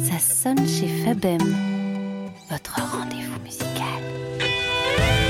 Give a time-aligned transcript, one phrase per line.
[0.00, 1.38] Ça sonne chez Fabem,
[2.50, 3.84] votre rendez-vous musical.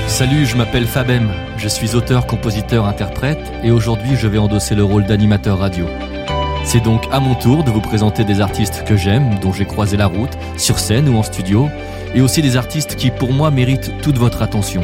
[0.07, 4.83] Salut, je m'appelle Fabem, je suis auteur, compositeur, interprète et aujourd'hui je vais endosser le
[4.83, 5.85] rôle d'animateur radio.
[6.63, 9.97] C'est donc à mon tour de vous présenter des artistes que j'aime, dont j'ai croisé
[9.97, 11.69] la route, sur scène ou en studio,
[12.15, 14.81] et aussi des artistes qui pour moi méritent toute votre attention.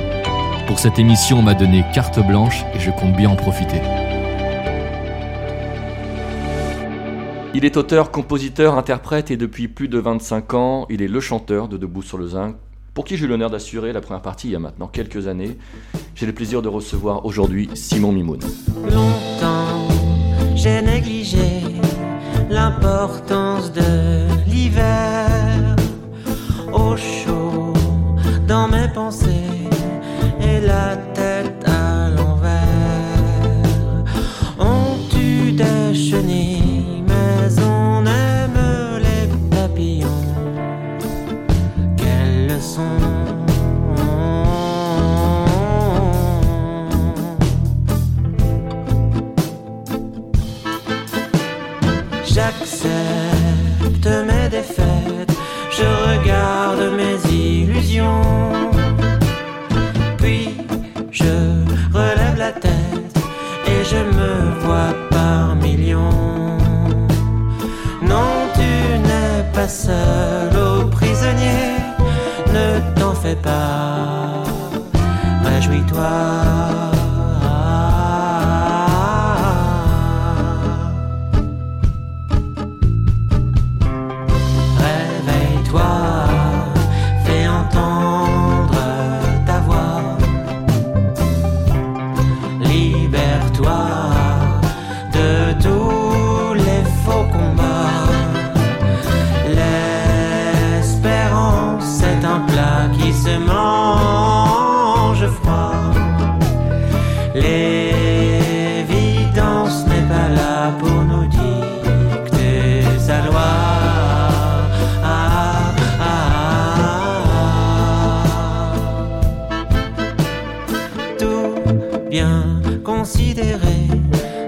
[0.68, 3.82] Pour cette émission, on m'a donné carte blanche et je compte bien en profiter.
[7.58, 11.70] Il est auteur, compositeur, interprète et depuis plus de 25 ans, il est le chanteur
[11.70, 12.58] de Debout sur le Zinc,
[12.94, 15.58] pour qui j'ai eu l'honneur d'assurer la première partie il y a maintenant quelques années.
[16.16, 18.42] J'ai le plaisir de recevoir aujourd'hui Simon Mimoun.
[52.86, 55.34] J'accepte mes défaites,
[55.72, 58.22] je regarde mes illusions.
[60.18, 60.58] Puis
[61.12, 61.34] je
[61.94, 63.18] relève la tête
[63.68, 66.58] et je me vois par millions.
[68.02, 71.78] Non, tu n'es pas seul, ô prisonnier,
[72.54, 74.44] ne t'en fais pas,
[75.44, 76.95] réjouis-toi.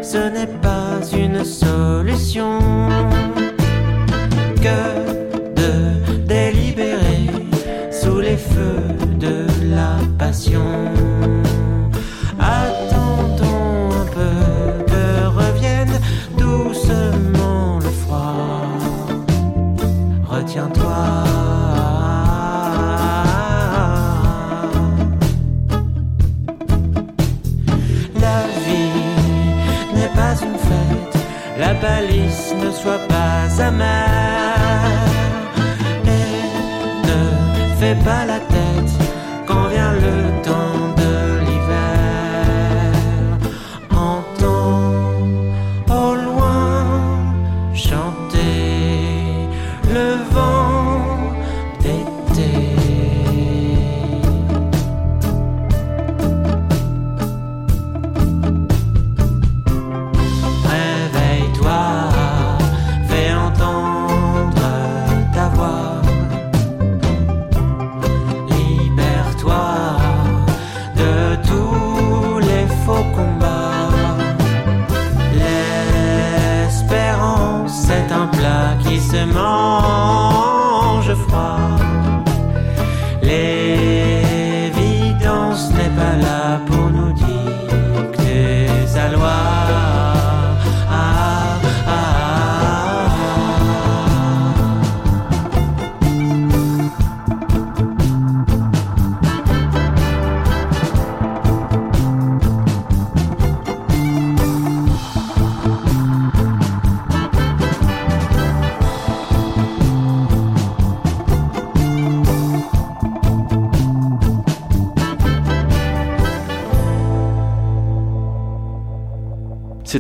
[0.08, 2.60] Ce n'est pas une solution
[33.58, 34.92] pas amère.
[36.06, 38.67] Et ne fais pas la tête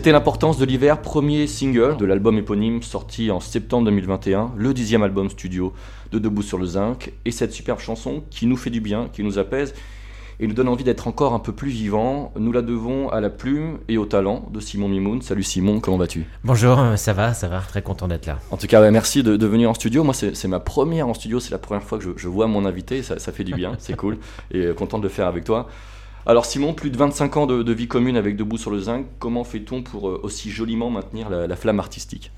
[0.07, 5.04] C'était l'importance de l'hiver, premier single de l'album éponyme sorti en septembre 2021, le dixième
[5.04, 5.74] album studio
[6.13, 9.21] de Debout sur le Zinc, et cette superbe chanson qui nous fait du bien, qui
[9.21, 9.74] nous apaise
[10.39, 12.31] et nous donne envie d'être encore un peu plus vivant.
[12.39, 15.21] Nous la devons à la plume et au talent de Simon Mimoun.
[15.21, 16.24] Salut Simon, comment vas-tu?
[16.45, 18.39] Bonjour, euh, ça va, ça va, très content d'être là.
[18.50, 20.06] En tout cas, merci de, de venir en studio.
[20.06, 22.63] Moi, c'est ma première en studio, c'est la première fois que je, je vois mon
[22.63, 24.19] invité, ça, ça fait du bien, c'est cool,
[24.51, 25.68] et euh, content de le faire avec toi.
[26.29, 29.06] Alors Simon, plus de 25 ans de, de vie commune avec Debout sur le Zinc,
[29.18, 32.31] comment fait-on pour euh, aussi joliment maintenir la, la flamme artistique?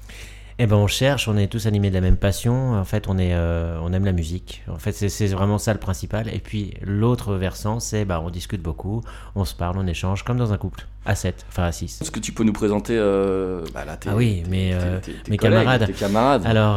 [0.62, 2.74] Eh ben on cherche, on est tous animés de la même passion.
[2.74, 4.62] En fait, on est, euh, on aime la musique.
[4.70, 6.28] En fait, c'est- vraiment ça le principal.
[6.36, 9.02] Et puis l'autre versant, c'est bah on discute beaucoup,
[9.36, 12.02] on se parle, on échange, comme dans un couple, à 7, enfin à 6.
[12.02, 15.00] Est-ce que tu peux nous présenter euh, bah là, Ah oui, mais, euh,
[15.30, 15.86] mes camarades.
[15.88, 16.46] Tes camarades.
[16.46, 16.76] Alors,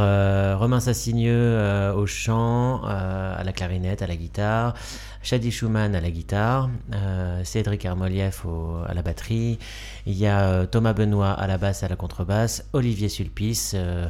[0.61, 4.75] Romain Sassigneux au chant, à la clarinette, à la guitare,
[5.23, 8.45] Shadi Schumann à la guitare, euh, Cédric Armolieff
[8.87, 9.59] à la batterie,
[10.07, 14.09] il y a euh, Thomas Benoît à la basse à la contrebasse, Olivier Sulpice euh,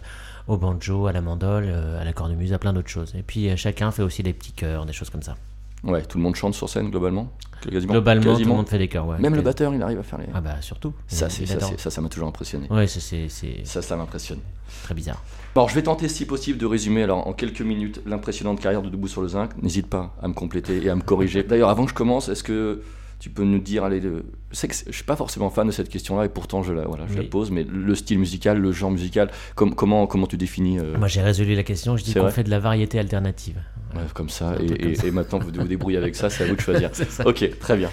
[0.48, 1.68] au banjo, à la mandole,
[2.00, 3.14] à la cornemuse, à plein d'autres choses.
[3.14, 5.36] Et puis chacun fait aussi des petits chœurs, des choses comme ça.
[5.84, 7.32] Ouais, tout le monde chante sur scène globalement.
[7.62, 7.92] Quasiment.
[7.92, 8.56] Globalement, tout le quasiment.
[8.56, 9.18] monde fait des chœurs, ouais.
[9.18, 10.26] Même le batteur, il arrive à faire les.
[10.34, 10.92] Ah bah surtout.
[11.06, 12.66] ça, c'est ça, ça, ça m'a toujours impressionné.
[12.70, 14.40] Ouais, c'est c'est Ça, ça m'impressionne.
[14.82, 15.22] très bizarre.
[15.54, 18.88] Alors, je vais tenter, si possible, de résumer alors, en quelques minutes l'impressionnante carrière de
[18.88, 19.50] Debout sur le Zinc.
[19.62, 21.42] N'hésite pas à me compléter et à me corriger.
[21.44, 22.82] D'ailleurs, avant que je commence, est-ce que
[23.22, 24.24] tu peux nous dire, allez, le...
[24.50, 27.04] je que je suis pas forcément fan de cette question-là et pourtant je la, voilà,
[27.06, 30.80] je la pose, mais le style musical, le genre musical, com- comment, comment tu définis
[30.80, 33.58] euh, Moi j'ai résolu la question, je dis qu'on fait de la variété alternative.
[33.94, 35.06] ouais, comme ça et, comme et- ça.
[35.06, 36.90] et maintenant vous vous débrouillez avec ça, c'est à vous de choisir.
[37.24, 37.90] Ok, très bien.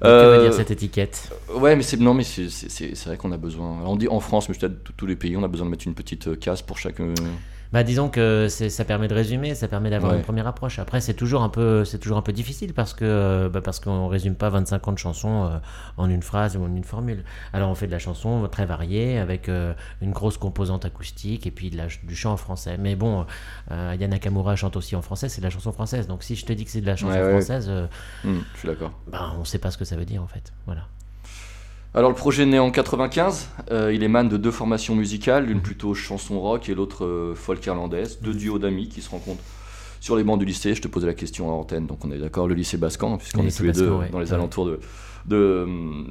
[0.00, 1.30] Que Euh, dire cette étiquette?
[1.52, 3.82] Ouais, mais c'est non, mais c'est- vrai qu'on a besoin.
[3.84, 5.86] On dit en France, mais peut-être tous- tous les pays, on a besoin de mettre
[5.88, 7.00] une petite euh, case pour chaque.
[7.72, 10.18] Bah disons que ça permet de résumer, ça permet d'avoir Ouais.
[10.18, 10.80] une première approche.
[10.80, 13.78] Après c'est toujours un peu c'est toujours un peu difficile parce que euh, bah, parce
[13.78, 15.58] qu'on résume pas 25 ans de chansons euh,
[15.96, 17.22] en une phrase ou en une formule.
[17.52, 19.72] Alors on fait de la chanson très variée avec euh,
[20.02, 22.76] une grosse composante acoustique et puis de la- du chant en français.
[22.76, 23.24] Mais bon,
[23.70, 24.18] euh, Yana
[24.56, 26.08] chante aussi en français, c'est de la chanson française.
[26.08, 27.30] Donc si je te dis que c'est de la chanson Ouais, ouais.
[27.30, 27.86] française, euh,
[28.24, 28.92] hmm, je suis d'accord.
[29.06, 30.52] bah on sait pas ce que ça veut dire en fait.
[30.66, 30.82] Voilà.
[31.94, 35.48] Alors le projet né en 95, euh, il émane de deux formations musicales, Mhm.
[35.48, 39.42] l'une plutôt chanson rock et l'autre euh, folk irlandaise, deux duos d'amis qui se rencontrent
[40.00, 40.74] sur les bancs du lycée.
[40.74, 43.44] Je te posais la question en antenne, donc on est d'accord, le lycée Bascan, puisqu'on
[43.46, 44.08] est tous les deux ouais.
[44.10, 44.78] dans les alentours de,
[45.26, 45.66] de,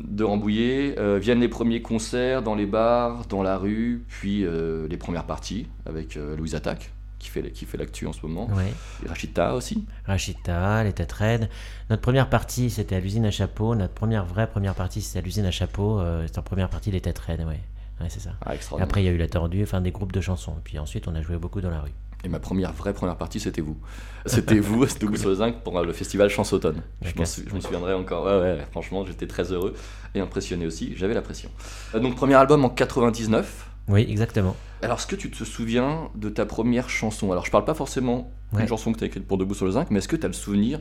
[0.05, 0.95] de Rambouillet.
[0.99, 4.45] Euh, viennent les premiers concerts dans les bars, dans la rue, puis
[4.89, 8.73] les premières parties avec Louise Attaque, qui fait, qui fait l'actu en ce moment, Ouais.
[9.07, 9.85] Rachita aussi.
[10.05, 11.49] Rachita, les têtes raides.
[11.89, 13.75] Notre première partie, c'était à l'usine à chapeau.
[13.75, 15.99] Notre première vraie première partie, c'était à l'usine à chapeau.
[15.99, 17.59] Euh, c'était en première partie, les têtes raides, ouais.
[18.01, 18.31] Ouais, c'est ça.
[18.45, 20.53] Ah, après, il y a eu la tordue, enfin des groupes de chansons.
[20.53, 21.91] Et puis ensuite, on a joué beaucoup dans la rue.
[22.23, 23.77] Et ma première vraie première partie, c'était vous.
[24.25, 26.81] C'était vous, c'était vous sur le zinc pour le festival Chance Automne.
[27.01, 28.25] Je, je me souviendrai encore.
[28.25, 29.73] Ouais, ouais, franchement, j'étais très heureux
[30.15, 30.93] et impressionné aussi.
[30.95, 31.49] J'avais la pression.
[31.95, 33.68] Euh, donc, premier album en 99.
[33.87, 34.55] Oui, exactement.
[34.81, 37.31] Alors, est-ce que tu te souviens de ta première chanson?
[37.31, 38.67] Alors, je parle pas forcément d'une Ouais.
[38.67, 40.29] chanson que tu as écrite pour Debout sur le zinc, mais est-ce que tu as
[40.29, 40.79] le souvenir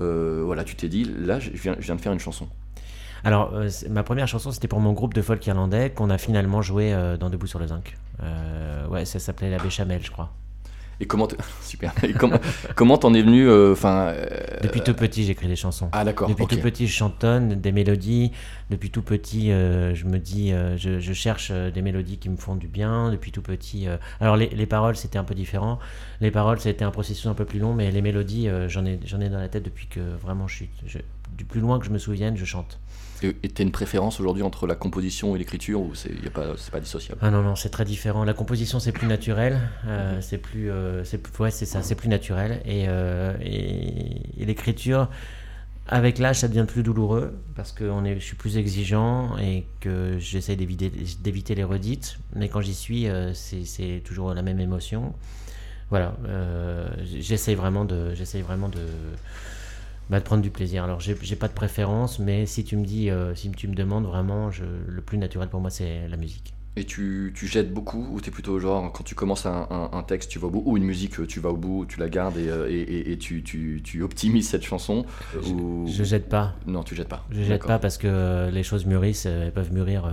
[0.00, 2.48] euh, Voilà, tu t'es dit, là, je viens, je viens de faire une chanson?
[3.24, 6.60] Alors, euh, ma première chanson, c'était pour mon groupe de folk irlandais qu'on a finalement
[6.62, 7.96] joué euh, dans Debout sur le Zinc.
[8.90, 10.30] Ouais, ça s'appelait La Béchamel, je crois.
[11.00, 11.26] Et comment
[11.62, 12.38] super Et comment
[12.76, 14.08] comment t'en es venu euh, Enfin.
[14.14, 14.26] euh,
[14.62, 15.88] Depuis tout petit, j'écris des chansons.
[15.92, 16.28] Ah d'accord.
[16.28, 18.30] Depuis tout petit, je chantonne des mélodies.
[18.70, 22.54] Depuis tout petit, euh, je me dis, je, je cherche des mélodies qui me font
[22.56, 23.10] du bien.
[23.10, 23.86] Depuis tout petit,
[24.20, 25.78] alors les, les paroles, c'était un peu différent.
[26.20, 29.20] Les paroles, c'était un processus un peu plus long, mais les mélodies, j'en ai, j'en
[29.20, 30.98] ai dans la tête depuis que vraiment je suis, je-
[31.36, 32.78] du plus loin que je me souvienne, je chante.
[33.24, 37.20] Et t'as une préférence aujourd'hui entre la composition et l'écriture ou c'est pas pas dissociable?
[37.22, 38.24] Ah non non, c'est très différent.
[38.24, 39.60] La composition, c'est plus naturel.
[39.86, 41.04] euh, c'est plus, euh,
[41.38, 42.60] ouais, c'est ça, c'est plus naturel.
[42.64, 45.08] Et, euh, et, et l'écriture,
[45.88, 49.66] avec l'âge, ça devient plus douloureux parce que on est, je suis plus exigeant et
[49.80, 52.18] que j'essaie d'éviter, les redites.
[52.34, 55.12] Mais quand j'y suis, euh, c'est, c'est toujours la même émotion.
[55.90, 56.14] Voilà,
[57.04, 58.80] j'essaie vraiment de, j'essaie vraiment de,
[60.12, 60.84] bah, de prendre du plaisir.
[60.84, 64.04] Alors, j'ai, pas de préférence, mais si tu me dis, euh, si tu me demandes
[64.04, 66.52] vraiment, je, le plus naturel pour moi, c'est la musique.
[66.76, 70.02] Et tu, tu jettes beaucoup ou t'es plutôt genre quand tu commences un, un- un
[70.02, 72.38] texte tu vas au bout ou une musique tu vas au bout tu la gardes
[72.38, 75.04] et, euh, et, et- et tu, tu, tu optimises cette chanson
[75.46, 75.84] ou...
[75.86, 76.54] Je jette pas.
[76.66, 79.70] non tu jettes pas Je jette pas parce que les choses mûrissent, euh, elles peuvent
[79.72, 80.10] mûrir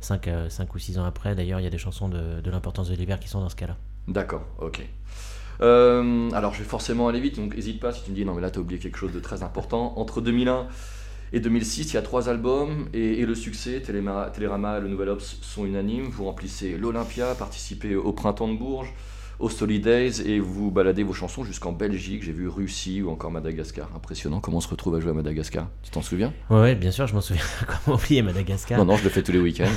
[0.00, 0.28] 5
[0.74, 1.34] ou 6 ans après.
[1.34, 3.56] D'ailleurs, il y a des chansons de, de l'importance de l'hiver qui sont dans ce
[3.56, 3.78] cas-là.
[4.06, 4.82] D'accord, ok.
[5.60, 8.34] Euh, alors je vais forcément aller vite, donc n'hésite pas si tu me dis non
[8.34, 9.94] mais là t'as oublié quelque chose de très important.
[9.96, 10.66] Entre 2001
[11.32, 15.38] et 2006, il y a trois albums et, le succès, Télérama, et le Nouvel Ops
[15.40, 16.04] sont unanimes.
[16.04, 18.92] Vous remplissez l'Olympia, participez au Printemps de Bourges,
[19.42, 22.22] au Solidays et vous baladez vos chansons jusqu'en Belgique.
[22.22, 23.90] J'ai vu Russie ou encore Madagascar.
[23.96, 25.68] Impressionnant comment on se retrouve à jouer à Madagascar?
[25.82, 26.32] Tu t'en souviens?
[26.48, 27.42] Ouais, ouais, bien sûr, je m'en souviens.
[27.84, 28.78] Comment oublier Madagascar?
[28.78, 29.64] Non, non, je le fais tous les week-ends.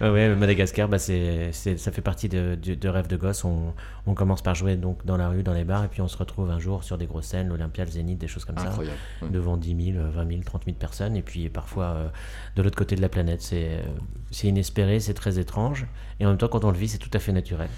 [0.00, 3.44] Ouais, ouais, Madagascar, bah, c'est, ça fait partie de, de, de rêve de gosse.
[3.44, 3.74] On,
[4.06, 6.16] on commence par jouer donc dans la rue, dans les bars, et puis on se
[6.16, 8.72] retrouve un jour sur des grosses scènes, l'Olympia, le Zénith, des choses comme ça.
[8.78, 8.86] Ouais.
[9.28, 12.08] devant 10 000, 20 000, 30 000 personnes, et puis parfois euh,
[12.54, 13.42] de l'autre côté de la planète.
[13.42, 13.82] C'est euh,
[14.30, 15.86] c'est inespéré, c'est très étrange,
[16.20, 17.68] et en même temps, quand on le vit, c'est tout à fait naturel.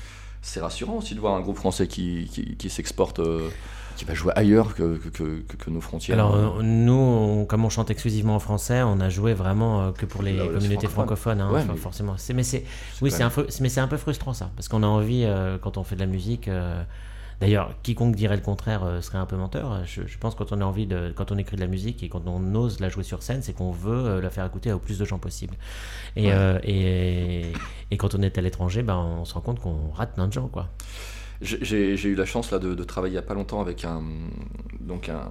[0.48, 3.48] C'est rassurant aussi de voir un groupe français qui, qui, qui s'exporte euh,
[3.96, 6.16] qui va jouer ailleurs que, que, que- que nos frontières.
[6.16, 10.06] Alors nous, on- comme on chante exclusivement en français, on a joué vraiment euh, que
[10.06, 11.38] pour les Là communautés francophone.
[11.38, 12.14] francophones, hein, Ouais, enfin, mais- forcément.
[12.16, 12.64] C'est- Mais c'est
[13.02, 15.58] oui, c'est un peu, mais c'est un peu frustrant ça, parce qu'on a envie euh,
[15.58, 16.48] quand on fait de la musique.
[16.48, 16.82] euh,
[17.40, 19.84] D'ailleurs, quiconque dirait le contraire euh, serait un peu menteur.
[19.84, 22.02] Je, je pense que quand on a envie de, quand on écrit de la musique
[22.02, 24.72] et quand on ose la jouer sur scène, c'est qu'on veut euh, la faire écouter
[24.72, 25.54] au plus de gens possible.
[26.16, 26.32] Et, Ouais.
[26.34, 27.52] euh, et,
[27.92, 30.32] et quand on est à l'étranger, ben, on se rend compte qu'on rate plein de
[30.32, 30.68] gens, quoi.
[31.40, 34.02] J'ai- eu la chance là, de, de travailler il n'y a pas longtemps avec un,
[34.80, 35.28] donc un,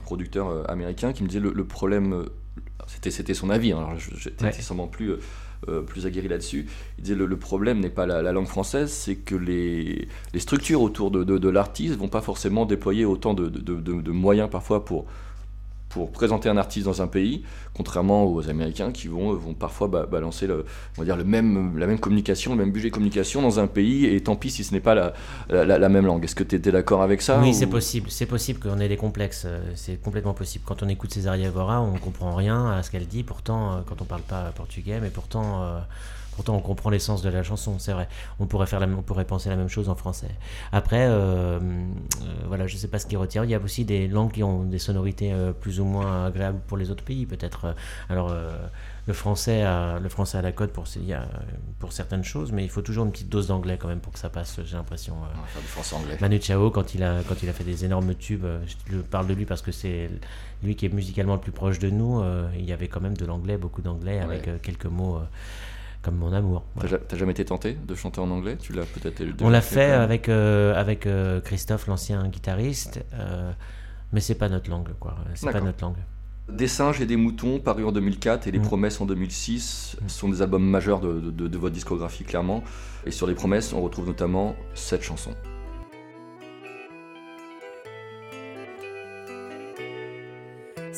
[0.00, 2.24] producteur américain qui me disait le, le problème,
[2.86, 4.52] c'était c'était son avis, hein, alors j'étais Ouais.
[4.52, 5.12] sûrement plus,
[5.68, 6.66] euh, plus aguerri là-dessus.
[6.98, 10.40] Il disait le, le problème n'est pas la, la langue française, c'est que les, les
[10.40, 14.84] structures autour de, de, de l'artiste vont pas forcément déployer autant de- de moyens parfois
[14.84, 15.06] pour,
[15.96, 17.42] pour présenter un artiste dans un pays,
[17.74, 20.66] contrairement aux Américains qui vont, vont parfois ba- balancer le,
[20.98, 23.66] on va dire le même, la même communication, le même budget de communication dans un
[23.66, 25.14] pays, et tant pis si ce n'est pas la,
[25.64, 26.22] la, même langue.
[26.22, 28.10] Est-ce que tu étais d'accord avec ça Oui, ou- c'est possible.
[28.10, 29.44] C'est possible qu'on ait des complexes.
[29.46, 30.64] euh, C'est complètement possible.
[30.66, 33.22] Quand on écoute Césaria Evora, on comprend rien à ce qu'elle dit.
[33.22, 35.78] Pourtant, euh, quand on parle pas portugais, mais pourtant, euh,
[36.36, 37.78] pourtant on comprend l'essence de la chanson.
[37.78, 38.08] C'est vrai.
[38.38, 40.30] On pourrait faire, la, on pourrait penser la même chose en français.
[40.70, 41.58] Après, euh, euh,
[42.46, 43.42] voilà, je sais pas ce qui retient.
[43.42, 46.60] Il y a aussi des langues qui ont des sonorités euh, plus ou moins agréables
[46.68, 47.74] pour les autres pays, peut-être.
[48.08, 48.28] Alors.
[48.30, 48.54] euh,
[49.08, 53.04] le français, a, le français à la cote pour, certaines choses, mais il faut toujours
[53.04, 55.14] une petite dose d'anglais quand même pour que ça passe, j'ai l'impression.
[55.16, 56.18] On va faire du français-anglais.
[56.20, 58.44] Manu Chao, quand il, a, quand il a fait des énormes tubes,
[58.88, 60.10] je le parle de lui parce que c'est
[60.64, 62.20] lui qui est musicalement le plus proche de nous,
[62.58, 64.58] il y avait quand même de l'anglais, beaucoup d'anglais, avec Ouais.
[64.60, 65.20] quelques mots
[66.06, 66.62] comme mon amour.
[66.76, 66.90] T'as Voilà.
[66.98, 68.56] ja- T'as jamais été tenté de chanter en anglais?
[68.60, 73.50] Tu l'as peut-être On l'a fait avec, euh, avec euh, Christophe, l'ancien guitariste, euh,
[74.12, 75.16] mais c'est pas notre langue, quoi.
[75.34, 75.96] C'est pas notre langue.
[76.48, 78.62] Des singes et des moutons, paru en 2004, et Les Mm.
[78.62, 82.62] Promesses en 2006, sont des albums majeurs de, de- de- de votre discographie, clairement.
[83.04, 85.32] Et sur Les Promesses, on retrouve notamment cette chanson.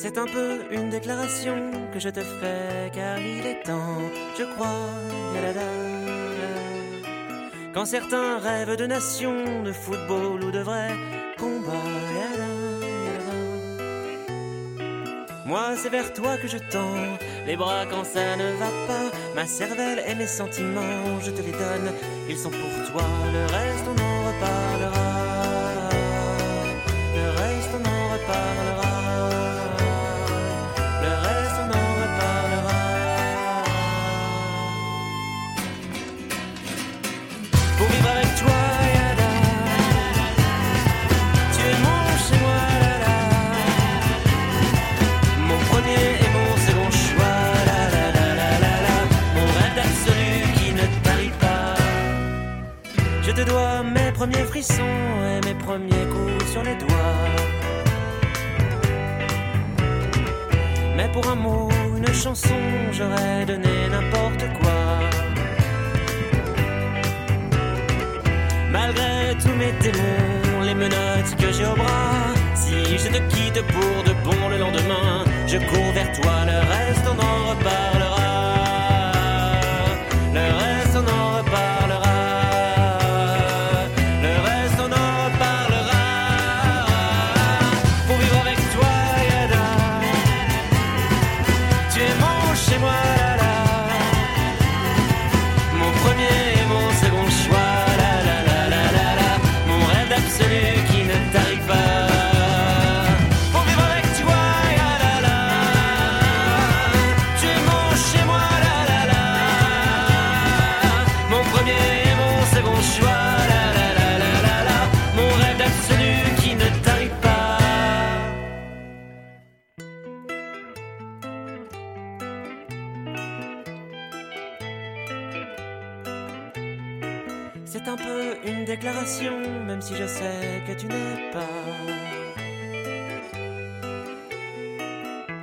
[0.01, 1.57] C'est un peu une déclaration
[1.91, 3.99] que je te fais car il est temps,
[4.37, 4.87] je crois.
[7.73, 10.91] Quand certains rêvent de nation, de football ou de vrai
[11.37, 11.83] combat,
[12.15, 12.51] yalala,
[13.07, 13.39] yalala.
[15.45, 19.11] Moi c'est vers toi que je tends les bras quand ça ne va pas.
[19.35, 21.91] Ma cervelle et mes sentiments, je te les donne,
[22.29, 23.03] ils sont pour toi.
[23.33, 25.08] Le reste on en reparlera.
[54.19, 54.97] Premiers frissons
[55.31, 57.25] et mes premiers coups sur les doigts.
[60.97, 62.61] Mais pour un mot, une chanson,
[62.91, 64.79] j'aurais donné n'importe quoi.
[68.69, 74.03] Malgré tous mes démons, les menottes que j'ai au bras, si je te quitte pour
[74.03, 78.29] de bon le lendemain, je cours vers toi, le reste on en reparlera.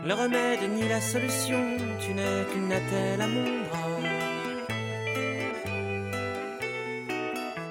[0.07, 1.63] Le remède ni la solution.
[2.01, 3.87] Tu n'es qu'une attelle à mon bras.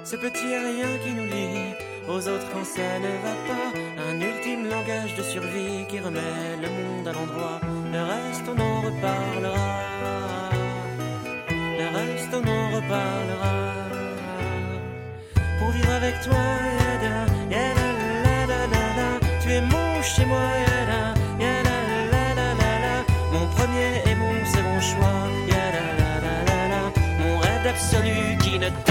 [0.04, 1.74] Ce petit rien qui nous lie
[2.08, 3.70] aux autres quand ça ne va pas.
[4.10, 7.60] Un ultime langage de survie qui remet le monde à l'endroit.
[7.92, 9.74] Le reste, on en reparlera.
[11.80, 13.56] Le reste, on en reparlera.
[15.60, 16.44] Pour vivre avec toi,
[17.01, 17.25] la.
[19.42, 20.75] tu es mon chez moi,
[28.55, 28.85] peanut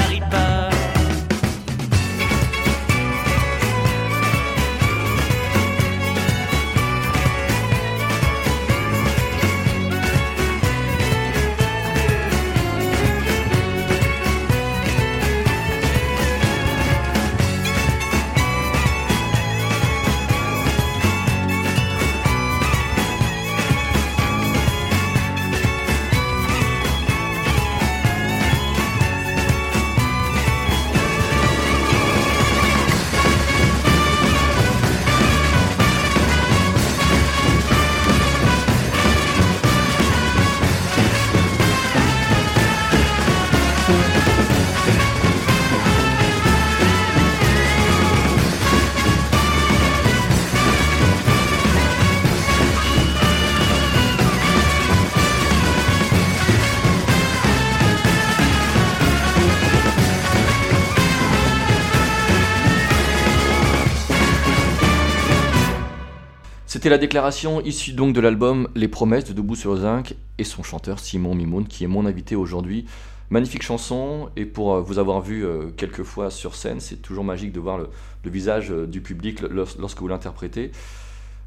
[66.85, 70.45] c'était la déclaration issue donc de l'album Les Promesses de Debout sur le Zinc et
[70.45, 72.85] son chanteur Simon Mimoun qui est mon invité aujourd'hui.
[73.31, 77.25] Magnifique chanson et pour euh, vous avoir vu euh, quelques fois sur scène, c'est toujours
[77.25, 77.89] magique de voir le,
[78.23, 80.73] le visage euh, du public lors- lorsque vous l'interprétez.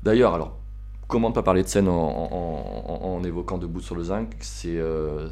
[0.01, 0.57] D'ailleurs, alors
[1.07, 4.29] comment ne pas parler de scène en, en- en- en évoquant Debout sur le Zinc
[4.39, 5.29] C'est, euh,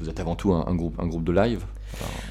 [0.00, 1.64] vous êtes avant tout un, un groupe, un groupe de live.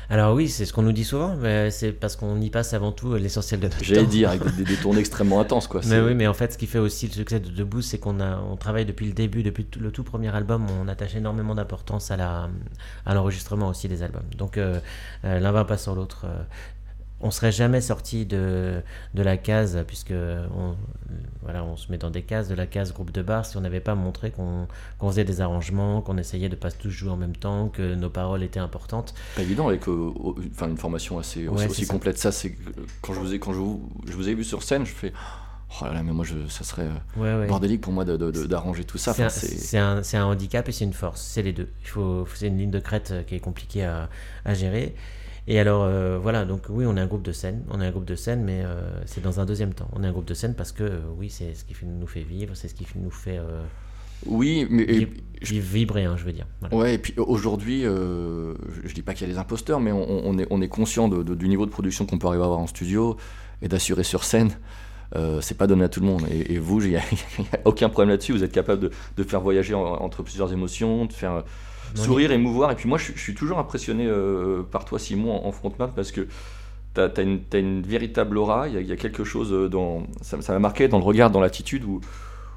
[0.09, 2.91] Alors oui, c'est ce qu'on nous dit souvent, mais c'est parce qu'on y passe avant
[2.91, 4.09] tout l'essentiel de notre J'allais temps.
[4.09, 5.81] dire avec des, des tournées extrêmement intenses quoi.
[5.85, 8.19] Mais oui, mais en fait, ce qui fait aussi le succès de Debout, c'est qu'on
[8.19, 11.53] a, on travaille depuis le début, depuis tout- le tout premier album, on attache énormément
[11.53, 12.49] d'importance à la,
[13.05, 14.23] à l'enregistrement aussi des albums.
[14.35, 14.79] Donc euh,
[15.25, 16.25] euh, l'un va pas sur l'autre.
[17.21, 18.81] On serait jamais sorti de,
[19.13, 20.75] de la case, puisque on,
[21.43, 23.61] voilà, on se met dans des cases, de la case groupe de bar, si on
[23.61, 27.17] n'avait pas montré qu'on qu'on faisait des arrangements, qu'on essayait de pas tous jouer en
[27.17, 29.13] même temps, que nos paroles étaient importantes.
[29.35, 30.11] pas évident avec euh,
[30.53, 31.93] enfin, une formation assez aussi, Ouais, aussi ça.
[31.93, 32.17] complète.
[32.17, 32.55] Ça, c'est
[33.01, 35.13] quand je vous ai quand je vous, je vous ai vu sur scène, je fais
[35.81, 37.47] oh là là, mais moi je, ça serait euh, Ouais, ouais.
[37.47, 39.13] bordélique pour moi d'arranger tout ça.
[39.13, 41.69] C'est un, Enfin, un- un handicap et c'est une force, c'est les deux.
[41.83, 44.09] Il faut, c'est une ligne de crête euh, qui est compliquée à,
[44.45, 44.95] à gérer.
[45.47, 47.91] Et alors euh, voilà, donc oui, on est un groupe de scène, on est un
[47.91, 49.89] groupe de scène, mais euh, c'est dans un deuxième temps.
[49.93, 52.21] On est un groupe de scène parce que euh, oui, c'est ce qui nous fait
[52.21, 53.39] vivre, c'est ce qui nous fait
[54.27, 54.83] Oui, mais
[55.41, 56.45] vi- vibrer, hein, je veux dire.
[56.59, 56.75] Voilà.
[56.77, 58.53] ouais, et puis aujourd'hui, je,
[58.85, 61.07] je dis pas qu'il y a des imposteurs, mais on, on est, on est conscient
[61.09, 63.17] de- de- du niveau de production qu'on peut arriver à avoir en studio
[63.63, 64.51] et d'assurer sur scène.
[65.15, 66.23] Euh, c'est pas donné à tout le monde.
[66.31, 67.01] Et, et vous, il n'y a,
[67.65, 68.31] aucun problème là-dessus.
[68.31, 71.43] Vous êtes capable de, de faire voyager en- entre plusieurs émotions, de faire
[71.95, 72.71] sourire, émouvoir.
[72.71, 75.51] Et puis moi, je, suis- je suis toujours impressionné euh, par toi, Simon, en, en
[75.51, 76.27] frontman, parce que
[76.93, 78.67] tu as, une, véritable aura.
[78.67, 80.03] Il y, a, il y a quelque chose dans.
[80.21, 82.01] Ça m'a marqué dans le regard, dans l'attitude, où,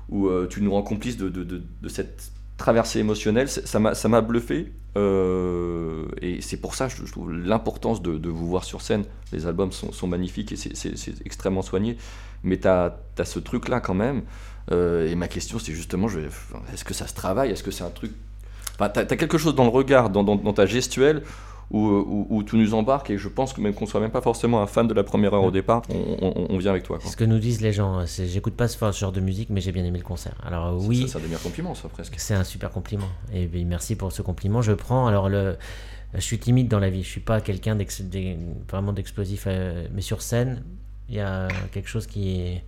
[0.08, 3.48] où euh, tu nous rends complices de, de, de- de cette traversée émotionnelle.
[3.48, 4.72] Ça m'a bluffé.
[4.96, 9.04] Euh, et c'est pour ça, je, je trouve, l'importance de, de vous voir sur scène.
[9.32, 11.96] Les albums sont, sont magnifiques et c'est- extrêmement soigné.
[12.44, 14.22] Mais tu as, ce truc-là quand même.
[14.70, 16.08] Euh, et ma question, c'est justement,
[16.72, 17.50] est-ce que ça se travaille?
[17.50, 18.12] Est-ce que c'est un truc
[18.74, 21.22] Enfin, t'as, t'as quelque chose dans le regard, dans, dans- dans ta gestuelle,
[21.70, 24.20] où, où, où tu nous embarques, et je pense que même qu'on soit même pas
[24.20, 26.98] forcément un fan de la première heure au départ, on, on- on vient avec toi.
[27.00, 27.98] C'est ce que nous disent les gens.
[28.00, 30.34] hein, j'écoute pas ce genre de musique, mais j'ai bien aimé le concert.
[30.46, 31.18] Alors oui, ça,
[31.88, 32.14] presque.
[32.18, 33.08] C'est un super compliment.
[33.32, 34.60] Et bien, merci pour ce compliment.
[34.60, 35.06] Je prends.
[35.06, 35.56] Alors, le,
[36.12, 37.02] je suis timide dans la vie.
[37.02, 37.76] Je suis pas quelqu'un
[38.70, 39.44] vraiment d'explosif.
[39.46, 40.62] euh, mais sur scène,
[41.08, 42.60] il y a quelque chose qui,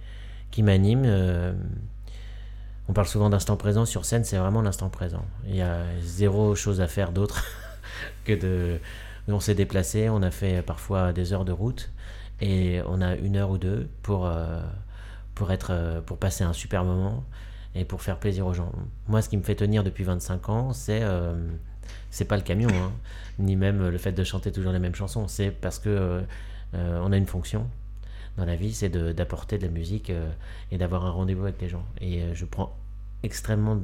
[0.51, 1.03] qui m'anime.
[1.05, 1.53] euh,
[2.89, 3.85] on parle souvent d'instant présent.
[3.85, 5.25] Sur scène, c'est vraiment l'instant présent.
[5.47, 7.45] Il y a zéro chose à faire d'autre
[8.25, 8.79] que de.
[9.29, 10.09] On s'est déplacé.
[10.09, 11.91] On a fait parfois des heures de route.
[12.41, 14.61] Et on a une heure ou deux pour, euh,
[15.35, 17.25] pour, être, euh, pour passer un super moment
[17.75, 18.73] et pour faire plaisir aux gens.
[19.09, 21.35] Moi, ce qui me fait tenir depuis 25 ans, c'est euh,
[22.29, 22.93] pas le camion, hein,
[23.39, 25.29] ni même le fait de chanter toujours les mêmes chansons.
[25.29, 26.25] C'est parce que
[26.75, 27.69] euh, on a une fonction
[28.37, 30.31] dans la vie, c'est d'apporter de, la musique euh,
[30.71, 31.85] et d'avoir un rendez-vous avec les gens.
[32.01, 32.77] Et euh, je prends
[33.23, 33.81] extrêmement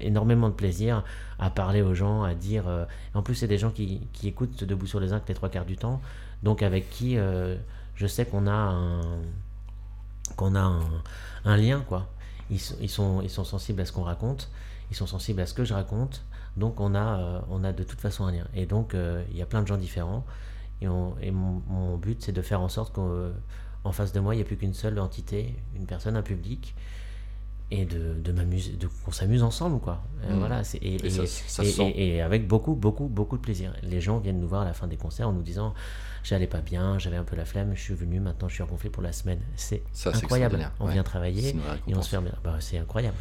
[0.00, 1.04] énormément de plaisir
[1.38, 2.66] à parler aux gens, à dire.
[2.68, 5.64] euh, en plus, c'est des gens qui, écoutent debout sur les zinc les trois quarts
[5.64, 6.00] du temps,
[6.42, 9.00] donc avec qui je sais qu'on a un
[10.36, 10.80] qu'on a
[11.44, 12.08] un, lien quoi.
[12.50, 14.50] Ils, sont- ils sont sensibles à ce qu'on raconte,
[14.90, 16.22] ils sont sensibles à ce que je raconte,
[16.56, 18.46] donc on a on a de toute façon un lien.
[18.54, 18.94] Et donc
[19.30, 20.26] il y a plein de gens différents.
[20.82, 24.34] Et, on- et mon, mon but c'est de faire en sorte qu'en face de moi
[24.34, 26.74] il n'y ait plus qu'une seule entité, une personne, un public,
[27.72, 30.02] et de, de m'amuser, de qu'on s'amuse ensemble quoi.
[30.24, 30.38] Euh, Mm.
[30.38, 30.62] Voilà.
[30.64, 31.92] c'est- Et, Et ça- et- ça et- se sent.
[31.96, 33.72] et- et avec beaucoup beaucoup beaucoup de plaisir.
[33.82, 35.74] Les gens viennent nous voir à la fin des concerts en nous disant
[36.22, 38.90] j'allais pas bien, j'avais un peu la flemme, je suis venu, maintenant je suis regonflé
[38.90, 39.40] pour la semaine.
[39.56, 40.70] C'est Ça, incroyable.
[40.80, 40.92] On Ouais.
[40.92, 41.56] vient travailler
[41.88, 42.32] et on se fait bien.
[42.44, 43.16] Bah, c'est incroyable.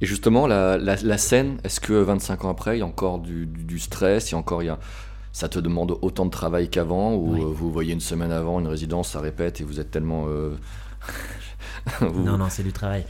[0.00, 3.18] Et justement, la, la, la scène, est-ce que 25 ans après, il y a encore
[3.18, 4.78] du, du, du stress, il y a encore, il y a,
[5.32, 7.40] ça te demande autant de travail qu'avant, ou Oui.
[7.40, 10.24] euh, vous voyez une semaine avant une résidence, ça répète et vous êtes tellement...
[10.28, 10.56] euh,
[12.00, 13.04] vous- Non, non, c'est du travail.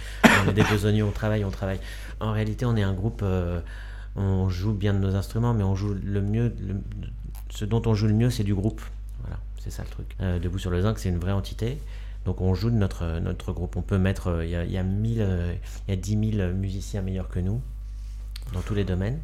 [0.46, 1.80] On est des besogneux, on travaille, on travaille.
[2.20, 3.60] En réalité, on est un groupe, euh,
[4.16, 6.54] on joue bien de nos instruments, mais on joue le mieux.
[6.60, 6.80] le-
[7.50, 8.80] ce dont on joue le mieux, c'est du groupe.
[9.22, 10.14] Voilà, c'est ça le truc.
[10.20, 11.78] Euh, Debout sur le zinc, c'est une vraie entité.
[12.26, 13.76] Donc on joue de notre, notre groupe.
[13.76, 14.40] On peut mettre.
[14.44, 15.26] Il y, a, y, a 1000,
[15.86, 17.60] il y a 10 000 musiciens meilleurs que nous,
[18.52, 19.18] dans tous les domaines.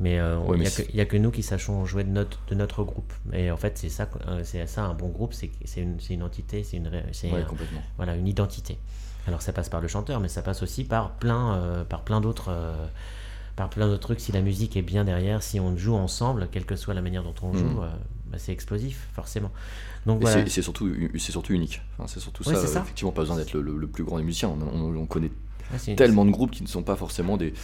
[0.00, 2.38] Mais euh, Ouais, il mais n'y a, que- a nous qui sachons jouer de notre,
[2.48, 3.12] de notre groupe.
[3.32, 6.64] Et en fait, c'est ça, euh, c'est ça un bon groupe, c'est une, une entité,
[6.64, 7.46] c'est une, Ouais, un-
[7.96, 8.78] voilà, une identité.
[9.26, 12.20] Alors ça passe par le chanteur, mais ça passe aussi par plein, euh, par plein
[12.20, 12.86] d'autres, euh,
[13.56, 14.20] par plein d'autres trucs.
[14.20, 17.22] Si la musique est bien derrière, si on joue ensemble, quelle que soit la manière
[17.22, 17.78] dont on joue, Mhm.
[17.84, 17.88] euh,
[18.26, 19.50] bah, c'est explosif, forcément.
[20.06, 20.44] Donc voilà.
[20.46, 21.80] c'est- surtout, c'est surtout unique.
[21.96, 22.80] Enfin, c'est surtout Ouais, ça, ça.
[22.80, 24.48] Effectivement, pas besoin d'être le, le- le plus grand des musiciens.
[24.50, 25.30] On, on- on connaît
[25.72, 27.54] Ouais, tellement de groupes qui ne sont pas forcément des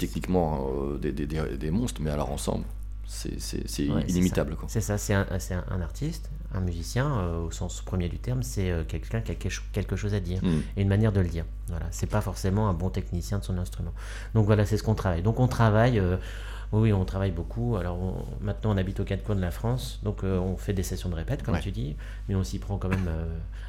[0.00, 2.64] techniquement euh, des, des- des- des monstres, mais alors ensemble,
[3.06, 4.56] c'est Ouais, inimitable.
[4.68, 5.26] C'est ça, c'est un,
[5.70, 9.34] un, artiste, Un musicien, euh, au sens premier du terme, c'est euh, quelqu'un qui a
[9.36, 10.48] quelque- chose à dire Mm.
[10.76, 11.44] et une manière de le dire.
[11.68, 13.92] Voilà, c'est pas forcément un bon technicien de son instrument.
[14.34, 15.22] Donc voilà, c'est ce qu'on travaille.
[15.22, 16.00] Donc on travaille,
[16.72, 17.76] oui, on travaille beaucoup.
[17.76, 20.72] Alors on- maintenant on habite aux quatre coins de la France, donc euh, on fait
[20.72, 21.60] des sessions de répète, comme Ouais.
[21.60, 21.94] tu dis,
[22.28, 23.24] mais on s'y prend quand même euh,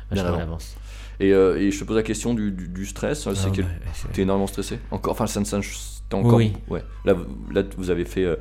[0.09, 0.37] vachement à avant.
[0.39, 0.75] l'avance.
[1.19, 3.21] Et, euh, et je te pose la question du, du- du stress.
[3.23, 3.71] C'est Ah, quel- bah,
[4.13, 5.59] T'es énormément stressé Encore Enfin, ça, ça,
[6.11, 6.35] t'es encore.
[6.35, 6.53] Oui.
[6.69, 6.83] Ouais.
[7.05, 8.35] Là, vous- là, vous avez fait euh,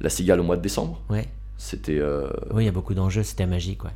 [0.00, 1.00] la cigale au mois de décembre.
[1.10, 1.26] Ouais.
[1.60, 1.98] C'était.
[1.98, 3.90] euh, Oui, il y a beaucoup d'enjeux, c'était magique, ouais.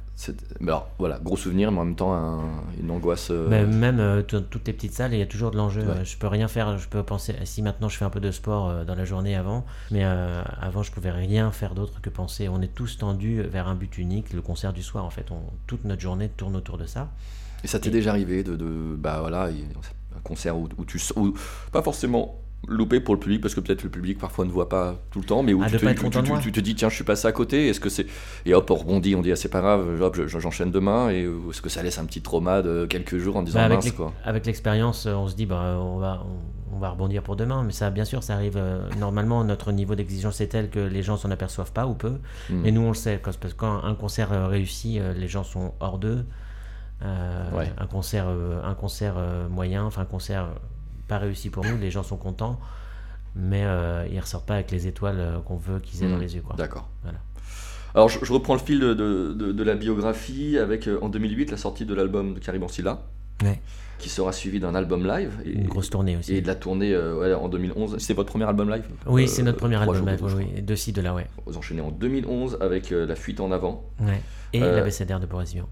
[0.59, 2.41] mais alors, voilà, gros souvenir, mais en même temps, un-
[2.83, 3.29] une angoisse.
[3.31, 5.83] euh, Mais même euh, toutes les petites salles, il y a toujours de l'enjeu.
[5.83, 6.05] Ouais.
[6.05, 6.77] Je peux rien faire.
[6.77, 7.37] Je peux penser.
[7.45, 10.91] Si maintenant je fais un peu de sport dans la journée avant, mais avant je
[10.91, 12.49] pouvais rien faire d'autre que penser.
[12.49, 15.05] On est tous tendus vers un but unique, le concert du soir.
[15.05, 17.11] En fait, on, toute notre journée tourne autour de ça.
[17.63, 19.67] Et ça t'est déjà arrivé de, de- bah voilà, il-
[20.17, 21.33] un concert où, où tu où,
[21.71, 24.95] pas forcément loupé pour le public parce que peut-être le public parfois ne voit pas
[25.11, 27.27] tout le temps, mais où Ah, tu, te, tu- te dis tiens je suis passé
[27.27, 28.07] à côté, est-ce que c'est
[28.47, 31.23] et hop on rebondit, on dit ah, c'est pas grave, hop je- j'enchaîne demain et
[31.51, 33.91] est-ce que ça laisse un petit trauma de quelques jours en disant Bah, avec mince
[33.93, 34.13] quoi.
[34.25, 37.65] avec l'expérience, euh, on se dit bah on va on, on va rebondir pour demain.
[37.65, 38.57] Mais ça, bien sûr, ça arrive.
[38.57, 42.15] euh, normalement, notre niveau d'exigence est tel que les gens s'en aperçoivent pas ou peu.
[42.49, 42.65] Hmm.
[42.65, 45.75] Et nous, on le sait, parce que quand un concert euh, réussit, les gens sont
[45.81, 46.25] hors d'eux.
[47.05, 47.71] Euh, Ouais.
[47.79, 48.27] Un concert,
[48.65, 49.17] un concert
[49.51, 50.47] moyen, enfin un concert
[51.13, 52.59] pas réussi pour nous, les gens sont contents,
[53.37, 56.21] mais euh, ils ressortent pas avec les étoiles euh, qu'on veut qu'ils aient dans Hmm.
[56.21, 56.43] les yeux.
[56.57, 56.89] D'accord.
[57.03, 57.19] Voilà.
[57.95, 61.11] Alors je, je reprends le fil de, de- de- de la biographie avec euh, en
[61.11, 63.03] 2008 la sortie de l'album de Karim Ancilla
[63.45, 63.61] Ouais.
[63.99, 66.35] qui sera suivi d'un album live et, Une grosse tournée aussi.
[66.35, 67.97] et de la tournée euh, ouais, en 2011.
[67.99, 68.85] C'est votre premier album live?
[69.07, 71.27] Oui, Euh, c'est notre premier album, live, oui, oui, de ci, de là, ouais.
[71.45, 73.85] Vous enchaînez en 2011 avec euh, La fuite en avant.
[74.01, 74.23] ouais.
[74.55, 75.69] Et l'abécédaire de Boris Vian.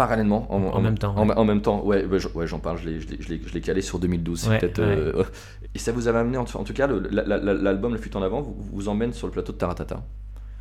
[0.00, 1.34] Parallèlement, en, En même temps, En, ouais.
[1.36, 4.40] en même temps, ouais, ouais, je- ouais, j'en parle, je l'ai- calé sur 2012.
[4.40, 5.24] c'est Ouais, peut-être, euh,
[5.74, 8.16] et ça vous avait amené, en, tout cas, le- la- la- la- l'album La fuite
[8.16, 10.02] en avant vous, vous emmène sur le plateau de Taratata.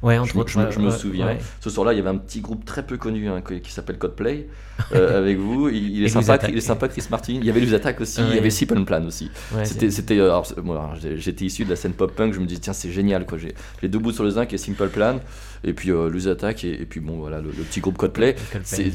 [0.02, 1.38] Ouais, entre Je, autres, je me- je me ouais, souviens.
[1.60, 3.98] Ce soir-là, il y avait un petit groupe très peu connu hein, qui, qui s'appelle
[3.98, 4.48] Codeplay
[4.94, 5.68] euh, avec vous.
[5.68, 7.34] Il, il est sympa, il est sympa, Chris Martin.
[7.34, 8.22] Il y avait les attaques aussi.
[8.30, 9.30] Il y avait Sip and Plan aussi.
[9.66, 10.42] C'était, euh,
[11.18, 12.34] j'étais issu de la scène pop punk.
[12.34, 13.38] Je me dis tiens c'est génial quoi.
[13.38, 15.20] J'ai les deux bouts sur le zinc et Simple Plan
[15.66, 18.38] et puis euh, Louis Attaque et, et puis bon voilà le, le petit groupe Codeplay.
[18.64, 18.92] C'est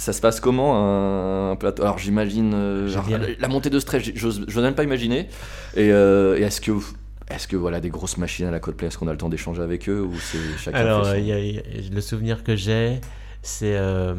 [0.00, 1.82] ça se passe comment un, un plateau?
[1.82, 4.02] Alors j'imagine euh, la, la montée de stress.
[4.14, 5.28] j'ose même pas imaginer.
[5.76, 6.72] Et, euh, et est-ce que
[7.30, 9.62] est-ce que voilà des grosses machines à la Codeplay Est-ce qu'on a le temps d'échanger
[9.62, 11.62] avec eux ou c'est chacun Alors, fait son- il y a- il y a-
[11.94, 13.00] le souvenir que j'ai,
[13.42, 14.14] c'est euh,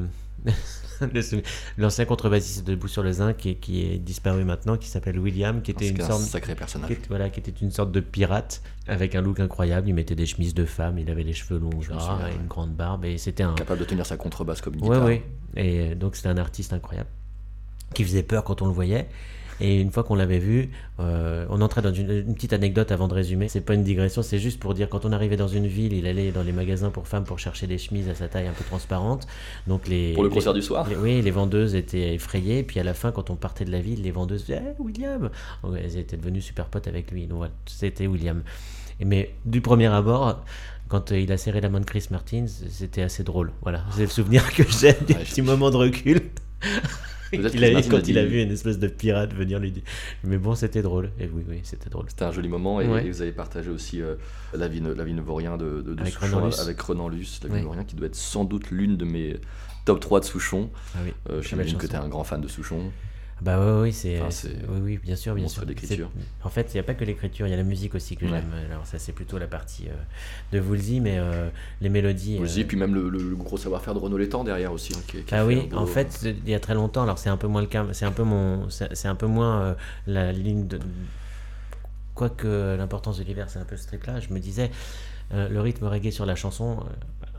[1.78, 5.62] l'ancien contrebassiste de Debout sur le Zinc qui, qui est disparu maintenant, qui s'appelle William,
[5.62, 6.92] qui était une un sorte, sacré personnage.
[7.10, 9.90] voilà, qui était une sorte de pirate avec un look incroyable.
[9.90, 12.36] Il mettait des chemises de femme, il avait les cheveux longs, gras, souviens, et ouais.
[12.40, 13.54] une grande barbe, et c'était un.
[13.54, 15.06] Capable de tenir sa contrebasse comme une Ouais, guitare.
[15.06, 15.24] ouais.
[15.56, 17.10] Et euh, donc c'était un artiste incroyable
[17.94, 19.10] qui faisait peur quand on le voyait.
[19.64, 23.08] Et une fois qu'on l'avait vu, euh, on entrait dans une, une petite anecdote avant
[23.08, 23.48] de résumer.
[23.48, 26.08] C'est pas une digression, c'est juste pour dire quand on arrivait dans une ville, il
[26.08, 28.64] allait dans les magasins pour femmes pour chercher des chemises à sa taille un peu
[28.64, 29.28] transparente.
[29.68, 32.64] Donc les Pour le les- concert du soir les- oui, les vendeuses étaient effrayées.
[32.64, 35.30] Puis à la fin, quand on partait de la ville, les vendeuses disaient Eh, William
[35.78, 37.28] Elles étaient devenues super potes avec lui.
[37.28, 38.42] Donc voilà, c'était William.
[39.04, 40.44] Mais du premier abord,
[40.88, 43.52] quand euh, il a serré la main de Chris Martin, c'était assez drôle.
[43.62, 46.22] Voilà, c'est le souvenir que j'ai des petits moments de recul.
[47.54, 49.84] Il a- quand il a vu une espèce de pirate venir lui dire.
[50.24, 51.12] Mais bon, c'était drôle.
[51.20, 52.06] Et oui, oui, c'était drôle.
[52.10, 53.06] C'était un joli moment et, Ouais.
[53.06, 54.16] et vous avez partagé aussi euh,
[54.54, 57.56] la vie, la vie vaurien de, de, de Avec Souchon Renan avec Renan Luce, la
[57.58, 57.86] vie Ouais.
[57.86, 59.38] qui doit être sans doute l'une de mes
[59.86, 60.70] top 3 de Souchon.
[60.96, 61.14] Ah oui.
[61.30, 62.92] Euh, J'imagine que tu es un grand fan de Souchon.
[63.42, 64.22] Bah oui, oui, c'est.
[64.22, 65.66] Enfin, oui, oui, bien sûr, bien sûr.
[65.66, 66.12] d'écriture.
[66.16, 68.16] C'est- En fait, il n'y a pas que l'écriture, il y a la musique aussi
[68.16, 68.32] que Ouais.
[68.32, 68.52] j'aime.
[68.70, 69.94] Alors, ça, c'est plutôt la partie euh,
[70.56, 71.50] de Woolsey, mais euh,
[71.82, 72.38] les mélodies.
[72.38, 74.94] Le euh, puis même le, le- le gros savoir-faire de Renaud Létang derrière aussi.
[74.96, 77.18] hein, qui- qui a Ah oui, beau- en fait, il y a très longtemps, alors
[77.18, 79.74] c'est un peu moins le cas, c'est un peu mon, c'est un peu moins euh,
[80.06, 80.80] la ligne de.
[82.14, 84.70] Quoique l'importance de l'hiver, c'est un peu ce truc-là, je me disais,
[85.34, 86.84] le rythme reggae sur la chanson,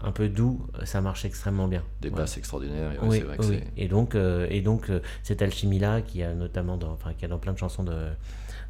[0.03, 1.83] un peu doux, ça marche extrêmement bien.
[2.01, 2.25] des Voilà.
[2.25, 2.93] basses extraordinaires.
[2.93, 3.61] et ouais, Oui, vrai que oui.
[3.77, 7.25] c'est- Et donc, euh, et donc euh, cette alchimie-là, qui a notamment dans, enfin, qui
[7.25, 8.09] a dans plein de chansons de,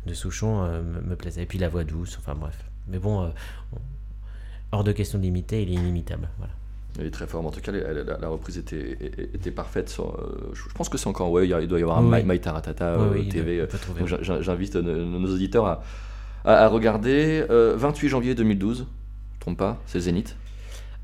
[0.06, 1.42] de Souchon, euh, me, plaisait.
[1.42, 2.56] Et puis la voix douce, enfin bref.
[2.88, 3.24] Mais bon,
[3.72, 3.78] on-
[4.72, 6.28] hors de question de l'imiter, il est inimitable.
[6.38, 6.52] Voilà.
[6.98, 7.46] Elle est très forte.
[7.46, 8.98] En tout cas, la, la reprise était,
[9.34, 9.88] était parfaite.
[9.88, 11.30] sur, euh, je pense que c'est encore.
[11.30, 12.32] Ouais, il il doit y avoir un Oui, My.
[12.34, 13.66] My Taratata Oui, oui, TV.
[14.40, 15.82] J'invite nos, nos auditeurs à,
[16.44, 17.46] à, à regarder.
[17.48, 20.36] Euh, 28 janvier 2012, je me trompe pas, c'est Zénith.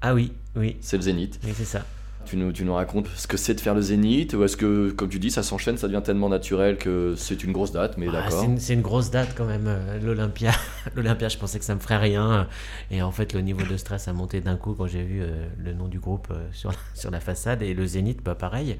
[0.00, 1.40] Ah oui, oui, C'est le Zénith.
[1.44, 1.84] oui c'est ça.
[2.28, 4.90] Tu nous, tu nous racontes ce que c'est de faire le Zénith ou est-ce que,
[4.90, 8.06] comme tu dis, ça s'enchaîne, ça devient tellement naturel que c'est une grosse date, mais
[8.10, 8.44] Ah, d'accord.
[8.58, 10.50] c'est une, grosse date quand même, euh, l'Olympia.
[10.94, 12.46] L'Olympia, je pensais que ça me ferait rien.
[12.90, 15.46] Et en fait, le niveau de stress a monté d'un coup quand j'ai vu euh,
[15.58, 17.62] le nom du groupe euh, sur, la, sur la façade.
[17.62, 18.76] Et le Zénith, bah pareil.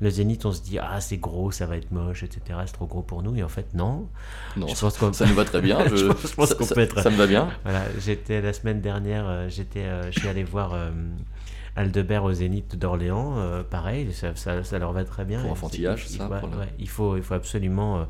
[0.00, 2.60] Le Zénith, on se dit, ah, c'est gros, ça va être moche, etc.
[2.66, 3.34] C'est trop gros pour nous.
[3.36, 4.06] Et en fait, non.
[4.56, 5.78] Non, je ça, pense qu'on- ça nous va très bien.
[5.96, 7.48] Je pense- je pense ça, qu'on ça- peut être- ça me va bien.
[7.64, 10.90] Voilà, j'étais la semaine dernière, j'étais, je suis allé voir euh,
[11.76, 15.40] Aldebert au Zénith d'Orléans, euh, pareil, ça, ça- ça leur va très bien.
[15.42, 16.40] Pour enfantillage, ça, ouais,
[16.78, 18.00] il, faut, il faut absolument.
[18.00, 18.04] euh,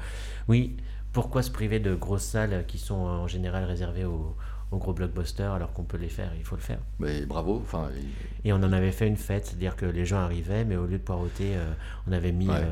[0.48, 0.76] oui,
[1.12, 4.34] pourquoi se priver de grosses salles qui sont euh, en général réservées aux,
[4.72, 6.32] aux gros blockbusters alors qu'on peut les faire?
[6.38, 6.78] Il faut le faire.
[6.98, 7.60] Mais bravo.
[7.62, 10.76] Enfin, il- Et on en avait fait une fête, c'est-à-dire que les gens arrivaient, mais
[10.76, 11.72] au lieu de poireauter, euh,
[12.08, 12.66] on avait mis Ouais.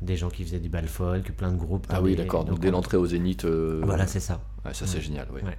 [0.00, 1.86] des gens qui faisaient du bal folk, plein de groupes.
[1.90, 2.44] ah oui, d'accord.
[2.46, 3.44] Donc dès l'entrée au Zénith.
[3.44, 4.40] euh, Voilà, c'est ça.
[4.64, 5.02] ouais, ça c'est Ouais.
[5.02, 5.26] génial.
[5.34, 5.42] oui.
[5.42, 5.56] Ouais.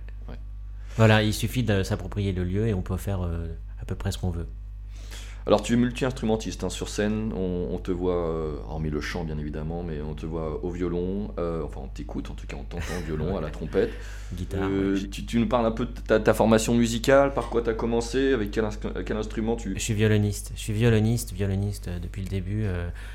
[0.95, 3.45] Voilà, il suffit de s'approprier le lieu et on peut faire euh,
[3.87, 4.47] peu près ce qu'on veut.
[5.45, 9.23] Alors tu es multi-instrumentiste hein, sur scène, on, on te voit, euh, hormis le chant
[9.23, 12.57] bien évidemment, mais on te voit au violon, euh, enfin on t'écoute en tout cas,
[12.59, 13.91] on t'entend au violon, à la trompette.
[14.33, 14.67] Guitare.
[14.69, 15.07] Euh, ouais.
[15.07, 17.73] tu, tu nous parles un peu de ta, ta formation musicale, par quoi tu as
[17.75, 19.73] commencé, avec quel, ins- quel instrument tu...
[19.75, 20.51] Je suis violoniste.
[20.55, 22.65] Je suis violoniste, violoniste depuis le début.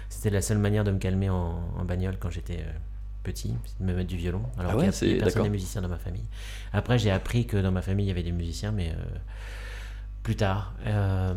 [0.08, 2.64] C'était la seule manière de me calmer en, en bagnole quand j'étais
[3.24, 4.40] petit, c'est de me mettre du violon.
[4.58, 5.44] Alors Ah qu'il ouais, y a- c'est- il y a personne d'accord.
[5.44, 6.24] n'est musicien dans ma famille.
[6.72, 8.90] Après, j'ai appris que dans ma famille, il y avait des musiciens, mais
[10.22, 10.74] plus tard.
[10.86, 11.34] Euh,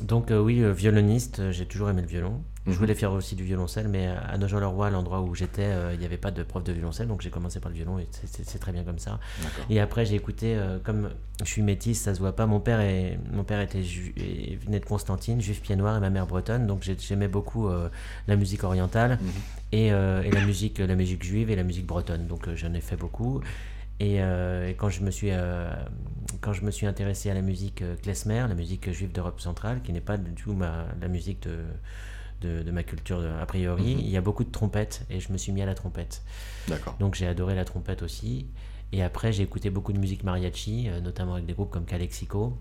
[0.00, 2.42] donc euh, oui, euh, violoniste, j'ai toujours aimé le violon.
[2.64, 2.76] Je Mhm.
[2.76, 6.16] voulais faire aussi du violoncelle, mais à à Nogent-le-Roi, l'endroit où j'étais, il n'y avait
[6.16, 8.84] pas de prof de violoncelle, donc j'ai commencé par le violon et c'est- très bien
[8.84, 9.18] comme ça.
[9.68, 12.46] Et après, j'ai écouté, comme je suis métisse, ça se voit pas.
[12.46, 13.80] Mon père, est, mon père était
[14.16, 16.68] et venait de Constantine, juif pied noir, et ma mère bretonne.
[16.68, 17.68] Donc j'ai- j'aimais beaucoup
[18.28, 19.28] la musique orientale Mhm.
[19.72, 22.28] et, et la musique, la musique juive et la musique bretonne.
[22.28, 23.40] Donc j'en ai fait beaucoup.
[24.02, 25.70] Et, euh, et quand je me suis, euh,
[26.40, 29.80] quand je me suis intéressé à la musique euh, klezmer, la musique juive d'Europe centrale,
[29.82, 31.58] qui n'est pas du tout ma, la musique de,
[32.40, 34.00] de, de ma culture a priori, Mhm.
[34.00, 36.22] il y a beaucoup de trompettes et je me suis mis à la trompette.
[36.66, 36.96] D'accord.
[36.98, 38.46] Donc j'ai adoré la trompette aussi.
[38.90, 42.58] Et après, j'ai écouté beaucoup de musique mariachi, notamment avec des groupes comme Calexico.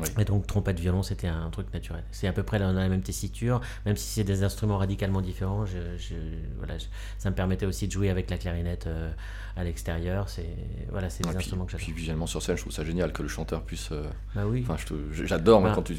[0.00, 0.08] Oui.
[0.18, 2.02] Et donc, trompette, violon, c'était un truc naturel.
[2.10, 5.66] C'est à peu près dans la même tessiture, même si c'est des instruments radicalement différents.
[5.66, 6.14] Je, je-
[6.58, 6.86] voilà, je-
[7.18, 9.10] ça me permettait aussi de jouer avec la clarinette euh,
[9.56, 10.28] à l'extérieur.
[10.28, 10.48] C'est
[10.90, 11.84] voilà, c'est des Ouais, puis, instruments que j'adore.
[11.84, 13.90] puis visuellement sur scène, je trouve ça génial que le chanteur puisse...
[13.92, 14.04] euh,
[14.34, 14.64] Bah oui.
[15.12, 15.72] J'adore Bah.
[15.74, 15.94] quand, tu,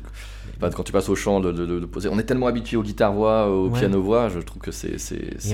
[0.57, 2.09] enfin, quand tu passes au chant de, de- de- de poser.
[2.09, 3.79] On est tellement habitué aux guitare-voix, au Ouais.
[3.79, 5.53] piano-voix, je trouve que c'est c'est- assez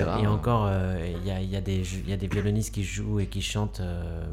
[0.00, 0.20] euh, rare.
[0.22, 3.18] et encore, euh, il y, y a des, il y a des violonistes qui jouent
[3.20, 4.24] et qui chantent, euh,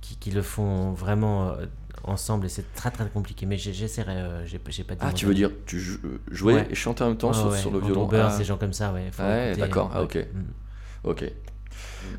[0.00, 1.66] qui, qui le font vraiment euh,
[2.08, 3.46] ensemble, et c'est très très compliqué.
[3.46, 6.66] Mais j'essaierai, euh, j'ai pas dit Ah, tu veux dire, tu jou- euh, jouais Ouais.
[6.70, 8.08] et chantais en même temps sur, ouais, sur le violon?
[8.12, 9.10] Ah, ces gens comme ça, ouais.
[9.18, 10.04] Ouais, d'accord, ah, ouais.
[10.04, 10.16] ok.
[10.34, 11.08] Mm.
[11.10, 11.24] Ok.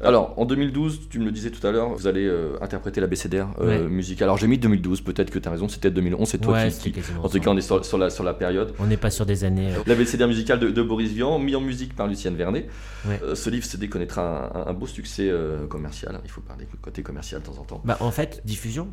[0.03, 3.49] Alors, en 2012, tu me le disais tout à l'heure, vous allez euh, interpréter l'abécédaire
[3.61, 3.89] euh, Ouais.
[3.89, 4.25] musical.
[4.25, 6.91] Alors, j'ai mis 2012, peut-être que tu as raison, c'était 2011, c'est toi Ouais, qui-
[6.91, 7.01] qui.
[7.23, 8.73] En tout cas, on est sur, sur la, sur la période.
[8.79, 9.73] On n'est pas sur des années.
[9.73, 12.67] euh, L'abécédaire musical de, de Boris Vian, mis en musique par Lucienne Vernet.
[13.07, 13.19] Ouais.
[13.23, 16.19] Euh, ce livre CD connaîtra un, un- un beau succès euh, commercial.
[16.25, 17.81] Il faut parler du côté commercial de temps en temps.
[17.85, 18.89] Bah, en fait, diffusion.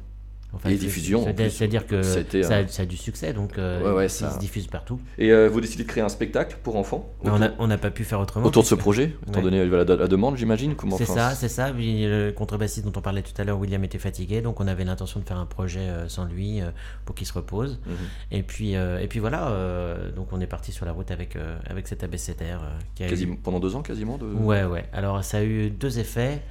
[0.54, 1.24] En fait, Et diffusion.
[1.24, 2.20] C'est-à-dire que ça,
[2.56, 5.00] a- ça a du succès, donc euh, Ouais, ouais, il ça- se diffuse partout.
[5.16, 8.04] Et euh, vous décidez de créer un spectacle pour enfants autour, on n'a pas pu
[8.04, 8.44] faire autrement.
[8.46, 9.44] autour de ce projet, étant Ouais.
[9.44, 11.70] donné la, la demande, j'imagine C'est ça, c'est ça.
[11.74, 15.20] Le contrebassiste dont on parlait tout à l'heure, William était fatigué, donc on avait l'intention
[15.20, 16.66] de faire un projet euh, sans lui euh,
[17.06, 17.80] pour qu'il se repose.
[17.86, 17.94] Mhm.
[18.32, 19.48] Et puis, euh, et puis voilà.
[19.48, 23.04] euh, donc on est parti sur la route avec euh, avec cet abécédaire euh, qui
[23.04, 24.26] a eu- Quasiment, pendant deux ans quasiment de...
[24.26, 24.84] Ouais, ouais.
[24.92, 26.42] Alors ça a eu deux effets.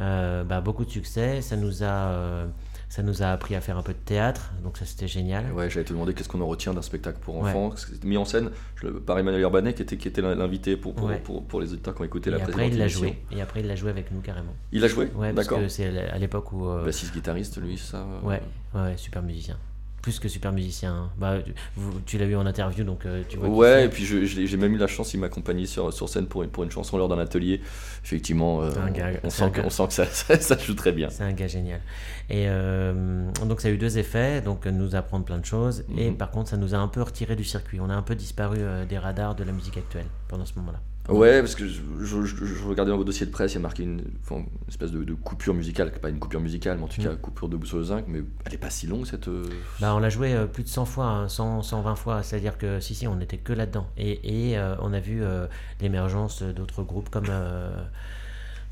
[0.00, 1.40] Euh, bah, beaucoup de succès.
[1.42, 2.46] Ça nous a euh,
[2.92, 5.50] ça nous a appris à faire un peu de théâtre, donc ça c'était génial.
[5.52, 7.48] Ouais, j'allais te demander qu'est-ce qu'on en retient d'un spectacle pour Ouais.
[7.48, 7.72] enfants.
[7.74, 11.06] C'était mis en scène je par Emmanuel Urbanet qui était, qui était l'invité pour, pour,
[11.08, 11.18] Ouais.
[11.24, 13.18] pour, pour les auditeurs qui ont écouté Et la après il l'a joué.
[13.30, 14.52] Et après il l'a joué avec nous carrément.
[14.72, 15.60] Il a joué Ouais, parce D'accord.
[15.62, 17.96] que c'est à l'époque où euh, Bassiste guitariste, lui, ça.
[17.96, 18.42] euh, Ouais,
[18.74, 19.56] ouais, ouais, super musicien.
[20.02, 21.10] Plus que super musicien.
[21.16, 23.48] Bah, tu- vous- tu l'as eu en interview, donc euh, tu vois.
[23.48, 26.50] Ouais, et puis j'ai même eu la chance, il m'accompagnait sur, sur scène pour une,
[26.50, 27.60] pour une chanson lors d'un atelier.
[28.04, 30.40] Effectivement, euh, un on- gars- on, c'est un sent que, on sent que ça, ça,
[30.40, 31.08] ça joue très bien.
[31.08, 31.80] C'est un gars génial.
[32.28, 35.84] Et euh, donc ça a eu deux effets, donc nous apprendre plein de choses.
[35.96, 36.16] Et Mhm.
[36.16, 37.78] par contre, ça nous a un peu retiré du circuit.
[37.80, 40.80] On a un peu disparu des radars de la musique actuelle pendant ce moment-là.
[41.08, 43.58] Ouais, parce que je, je- je- je regardais dans vos dossiers de presse, il y
[43.58, 46.84] a marqué une, enfin, une espèce de, de coupure musicale, pas une coupure musicale, mais
[46.84, 47.04] en tout Mm.
[47.04, 49.26] cas coupure de Boussole Zinc, mais elle est pas si longue cette.
[49.26, 49.44] euh,
[49.80, 52.22] Bah, on l'a joué euh, plus de 100 fois, hein, 100, 120 fois.
[52.22, 53.88] C'est-à-dire que si, si, on n'était que là-dedans.
[53.96, 55.46] Et, et, euh, on a vu euh,
[55.80, 57.26] l'émergence d'autres groupes comme,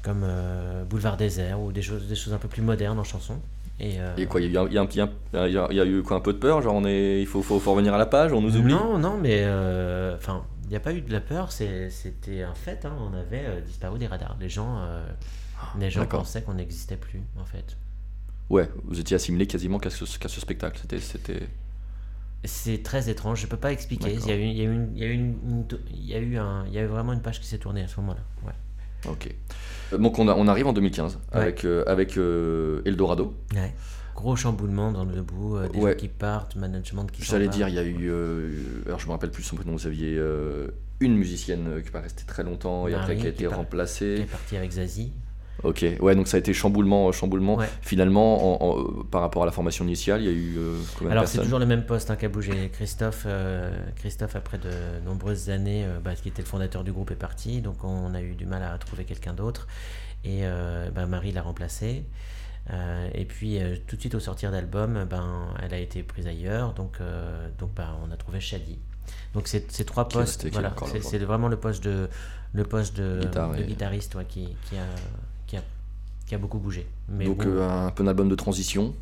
[0.03, 0.25] comme
[0.89, 3.35] Boulevard Désert ou des choses, des choses un peu plus modernes en chanson.
[3.79, 4.89] Et, euh, Et quoi, il y a, il y a un
[5.49, 7.59] il y a- eu quoi, un peu de peur Genre, on est, il faut, faut,
[7.59, 8.73] faut revenir à la page, on nous oublie?
[8.75, 9.45] Non, non, mais
[10.15, 12.85] enfin, n'y a pas eu de la peur, c'était un fait.
[12.85, 14.37] hein, on avait euh, disparu des radars.
[14.41, 15.07] Les gens, euh,
[15.79, 17.77] les gens pensaient qu'on n'existait plus, en fait.
[18.49, 20.81] Ouais, vous étiez assimilé quasiment qu'à ce, spectacle.
[21.01, 21.41] C'était.
[22.45, 24.15] C'est très étrange, je peux pas expliquer.
[24.15, 25.67] Il y a eu, il y a eu, une- il y a eu, une- une-
[25.93, 27.83] il y a eu un, il y a eu vraiment une page qui s'est tournée
[27.83, 28.21] à ce moment-là.
[28.47, 29.11] Ouais.
[29.11, 29.29] Ok.
[29.93, 31.41] Euh, Donc on, a- on arrive en 2015 Ouais.
[31.41, 32.17] avec, euh, avec
[32.87, 33.35] Eldorado.
[33.55, 33.75] Ouais.
[34.21, 35.93] Gros chamboulement dans le debout, euh, des Ouais.
[35.93, 37.51] gens qui partent, management qui J'allais va.
[37.53, 38.11] dire, il y a eu.
[38.11, 38.51] euh,
[38.85, 40.67] alors je me rappelle plus son prénom, vous aviez euh,
[41.01, 43.51] une musicienne qui n'est pas restée très longtemps et Marie, après qui a été pas-
[43.51, 44.19] qui remplacée.
[44.21, 45.11] est parti avec Zazie.
[45.63, 47.57] Ok, ouais, donc ça a été chamboulement, chamboulement.
[47.57, 47.67] Ouais.
[47.81, 50.59] Finalement, en- en- par rapport à la formation initiale, il y a eu
[50.99, 52.69] combien Alors c'est toujours le même poste hein, qui a bougé.
[52.75, 53.27] Christophe,
[53.97, 54.71] Christophe après de
[55.07, 57.63] nombreuses années, bah, qui était le fondateur du groupe, est parti.
[57.63, 59.67] Donc on a eu du mal à trouver quelqu'un d'autre.
[60.25, 60.43] Et
[60.95, 62.05] bah, Marie l'a remplacé.
[62.69, 66.27] Euh, et puis euh, tout de suite au sortir d'album, ben, elle a été prise
[66.27, 66.75] ailleurs.
[66.75, 68.79] Donc, euh, donc bah, on a trouvé Shadi.
[69.35, 72.09] Donc c'est ces trois postes, resté, voilà, c'est vraiment le poste de,
[72.53, 74.85] le poste de, Guitare de et- guitariste ouais, qui, qui, a,
[75.47, 75.63] qui, a,
[76.27, 76.87] qui a beaucoup bougé.
[77.09, 78.95] Mais Donc bon, un peu un album de transition.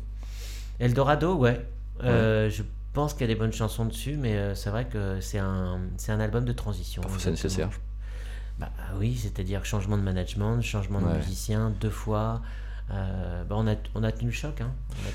[0.79, 1.63] Eldorado, ouais.
[2.01, 5.79] Je pense qu'il y a des bonnes chansons dessus, mais c'est vrai que c'est un,
[6.07, 7.01] un album de transition.
[7.01, 7.69] Parfois c'est nécessaire.
[8.57, 11.17] Bah, bah oui, c'est-à-dire changement de management, changement de Ouais.
[11.17, 12.41] musicien, deux fois.
[12.91, 14.61] Euh, bah, on, a, on a tenu le choc.
[14.61, 14.71] Hein.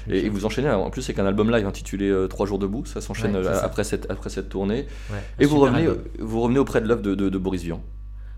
[0.07, 0.31] Tenu Et, choc.
[0.33, 3.37] vous enchaînez, en plus c'est qu'un album live intitulé euh, Trois jours debout, ça s'enchaîne
[3.37, 4.87] Ouais, euh, après, cette, après cette tournée.
[5.11, 6.03] Ouais, Et un vous revenez, album.
[6.21, 7.81] vous revenez auprès de l'œuvre de, de- de Boris Vian.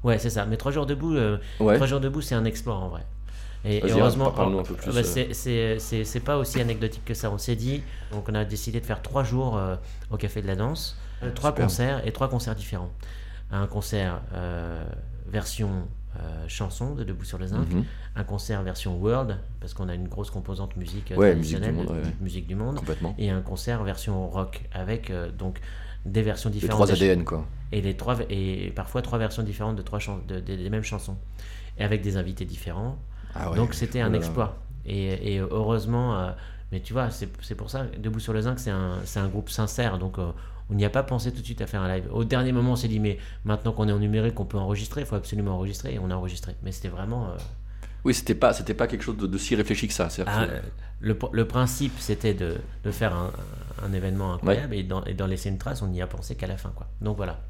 [0.05, 0.47] Ouais, c'est ça.
[0.47, 1.75] Mais trois jours debout, euh, Ouais.
[1.75, 3.05] trois jours debout, c'est un exploit en vrai.
[3.65, 5.79] Et, et heureusement, parle-nous un peu plus, bah, euh.
[5.79, 7.31] c'est- pas aussi anecdotique que ça.
[7.31, 9.61] On s'est dit, donc on a décidé de faire trois jours
[10.11, 10.97] au Café de la Danse,
[11.35, 11.65] trois Super.
[11.67, 12.93] concerts et trois concerts différents.
[13.51, 14.23] Un concert
[15.27, 15.69] version
[16.21, 17.85] euh, chanson de Debout sur le Zinc, Mhm.
[18.17, 21.61] un concert version world parce qu'on a une grosse composante musique euh, Ouais, musique du
[21.63, 22.15] traditionnelle, monde, ouais, ouais.
[22.21, 23.15] musique du monde, Complètement.
[23.19, 25.61] et un concert version rock avec euh, donc
[26.05, 26.77] des versions Les différentes.
[26.77, 27.45] trois des- ADN quoi.
[27.73, 30.85] et les trois et parfois trois versions différentes de trois chan- de- de- des mêmes
[30.85, 31.17] chansons
[31.79, 32.97] et avec des invités différents
[33.35, 36.31] Ah donc c'était un Oh exploit et, et heureusement euh,
[36.73, 37.27] mais tu vois c'est
[37.57, 40.19] pour ça debout sur le zinc c'est un un groupe sincère donc
[40.71, 42.09] on n'y a pas pensé tout de suite à faire un live.
[42.13, 45.03] Au dernier moment on s'est dit mais maintenant qu'on est en numérique on peut enregistrer
[45.03, 46.55] il faut absolument enregistrer et on a enregistré.
[46.63, 47.37] Mais c'était vraiment euh,
[48.05, 50.09] Oui, c'était pas, c'était pas quelque chose de, de si réfléchi que ça.
[50.27, 50.53] ah, que-
[51.01, 53.31] le, le principe c'était de, de faire un,
[53.85, 56.47] un événement incroyable et d'en et d'en laisser une trace on n'y a pensé qu'à
[56.47, 56.87] la fin quoi.
[57.01, 57.41] Donc voilà.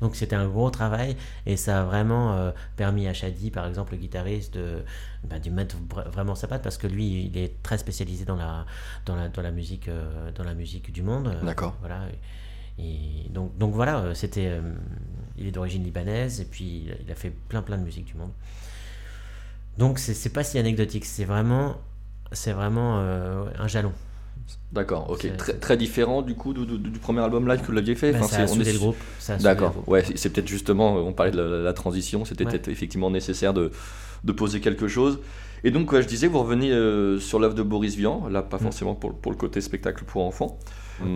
[0.00, 3.92] Donc c'était un gros travail et ça a vraiment euh, permis à Shadi par exemple
[3.92, 4.82] le guitariste de
[5.22, 8.34] bah, de mettre vra- vraiment sa patte parce que lui il est très spécialisé dans
[8.36, 8.66] la
[9.06, 11.28] dans la, dans la musique euh, dans la musique du monde.
[11.28, 11.76] Euh, D'accord.
[11.80, 12.18] voilà et
[12.78, 14.60] donc donc voilà euh, c'était euh,
[15.38, 18.30] il est d'origine libanaise et puis il a- fait plein plein de musique du monde
[19.78, 21.76] donc c'est pas si anecdotique c'est vraiment
[22.32, 23.92] c'est vraiment euh, un jalon
[24.72, 25.36] D'accord, ok.
[25.38, 28.12] Très, très différent du coup du, du- du premier album live que vous l'aviez fait.
[28.12, 28.96] Bah, Enfin, ça a on est- le groupe
[29.40, 32.50] D'accord, ouais, c'est peut-être justement, on parlait de la, la transition, c'était Ouais.
[32.50, 33.70] peut-être effectivement nécessaire de,
[34.24, 35.20] de poser quelque chose.
[35.64, 38.58] Et donc, ouais, je disais, vous revenez euh, sur l'œuvre de Boris Vian, là, pas
[38.58, 38.60] Mm.
[38.60, 40.58] forcément pour, pour le côté spectacle pour enfants.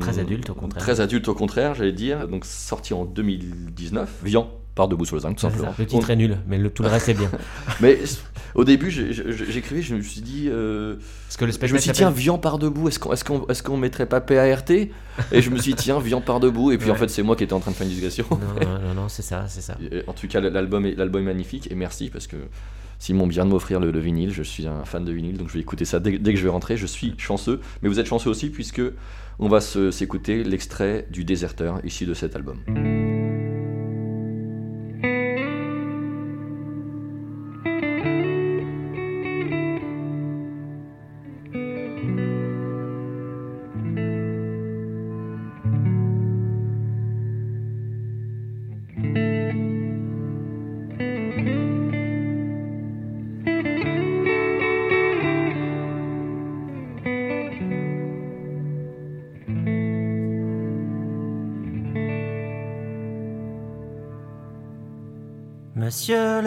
[0.00, 0.82] Très Hum, adulte, au contraire.
[0.82, 2.26] Très adulte au contraire, j'allais dire.
[2.26, 4.08] Donc, sorti en 2019.
[4.24, 5.50] Vian, par Debout sur le Zinc, tout C'est ça.
[5.52, 5.74] simplement.
[5.78, 7.30] Le titre est nul, mais le, tout le reste est bien.
[7.80, 7.98] Mais
[8.54, 10.46] au début, j'écrivais, je me suis dit.
[10.48, 13.22] euh, Parce que le je me suis dit, tiens, Vian par debout, est-ce qu'on est
[13.24, 14.90] qu'on est qu'on mettrait pas PART Et
[15.42, 16.72] je me suis dit, tiens, Vian par debout.
[16.72, 18.24] Et puis en fait, c'est moi qui étais en train de faire une digression.
[18.30, 19.76] Non, non, non, non, c'est ça, c'est ça.
[19.92, 22.36] Et, En tout cas, l'album est, l'album est magnifique et merci parce que
[22.98, 24.32] Simon vient de m'offrir le, le vinyle.
[24.32, 26.50] Je suis un fan de vinyle donc je vais écouter ça dès, que je vais
[26.50, 26.76] rentrer.
[26.76, 28.82] Je suis chanceux, mais vous êtes chanceux aussi puisque
[29.38, 32.58] on va s'écouter l'extrait du Déserteur issu de cet album.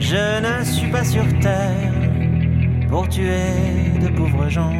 [0.00, 1.92] Je ne suis pas sur terre
[2.88, 4.72] pour tuer de pauvres gens.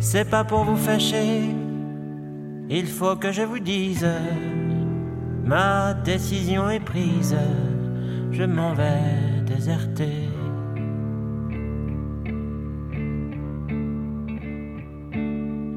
[0.00, 1.42] C'est pas pour vous fâcher,
[2.68, 4.06] il faut que je vous dise.
[5.44, 7.36] Ma décision est prise,
[8.32, 10.28] je m'en vais déserter.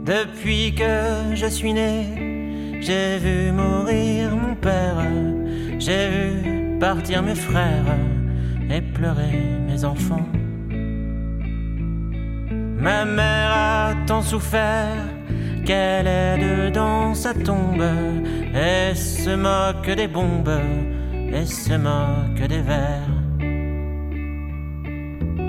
[0.05, 4.97] Depuis que je suis né, j'ai vu mourir mon père,
[5.77, 7.97] j'ai vu partir mes frères
[8.69, 10.27] et pleurer mes enfants.
[12.77, 15.03] Ma mère a tant souffert
[15.65, 17.83] qu'elle est dedans sa tombe
[18.53, 20.61] et se moque des bombes
[21.33, 23.09] et se moque des vers.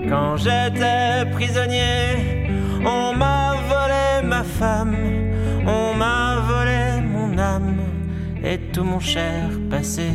[0.08, 2.50] Quand j'étais prisonnier,
[2.84, 4.96] on m'a volé ma femme,
[5.66, 7.76] on m'a volé mon âme
[8.42, 10.10] et tout mon cher passé.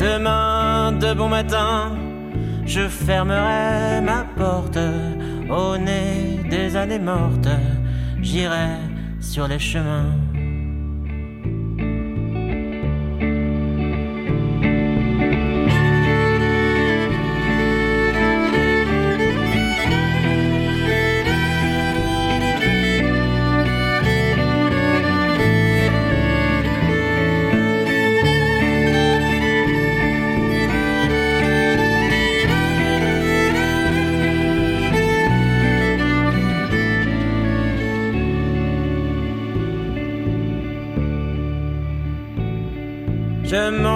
[0.00, 1.94] Demain, de bon matin,
[2.64, 4.78] je fermerai ma porte
[5.50, 7.50] au nez des années mortes.
[8.22, 8.78] J'irai
[9.20, 10.14] sur les chemins.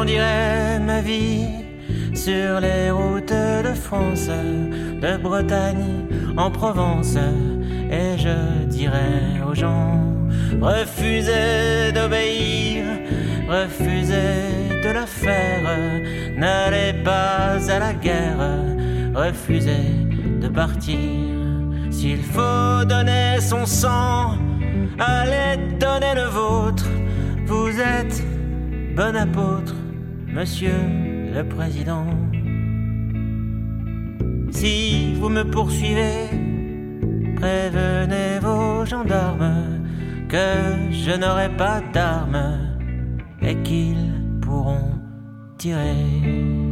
[0.05, 1.47] Je m'en dirai ma vie
[2.15, 4.29] sur les routes de France,
[5.01, 6.05] de Bretagne
[6.37, 7.17] en Provence,
[7.91, 9.99] et je dirai aux gens
[10.61, 12.85] refusez d'obéir,
[13.49, 15.63] refusez de la faire,
[16.37, 18.61] n'allez pas à la guerre,
[19.15, 19.89] refusez
[20.43, 20.99] de partir.
[21.91, 24.37] S'il faut donner son sang,
[24.99, 26.89] allez donner le vôtre.
[27.47, 28.23] Vous êtes
[28.95, 29.75] bon apôtre,
[30.35, 30.81] monsieur
[31.33, 32.07] le président.
[34.51, 36.29] Si vous me poursuivez,
[37.37, 39.81] prévenez vos gendarmes
[40.29, 42.59] que je n'aurai pas d'armes
[43.43, 44.99] et qu'ils pourront
[45.59, 46.64] tirer.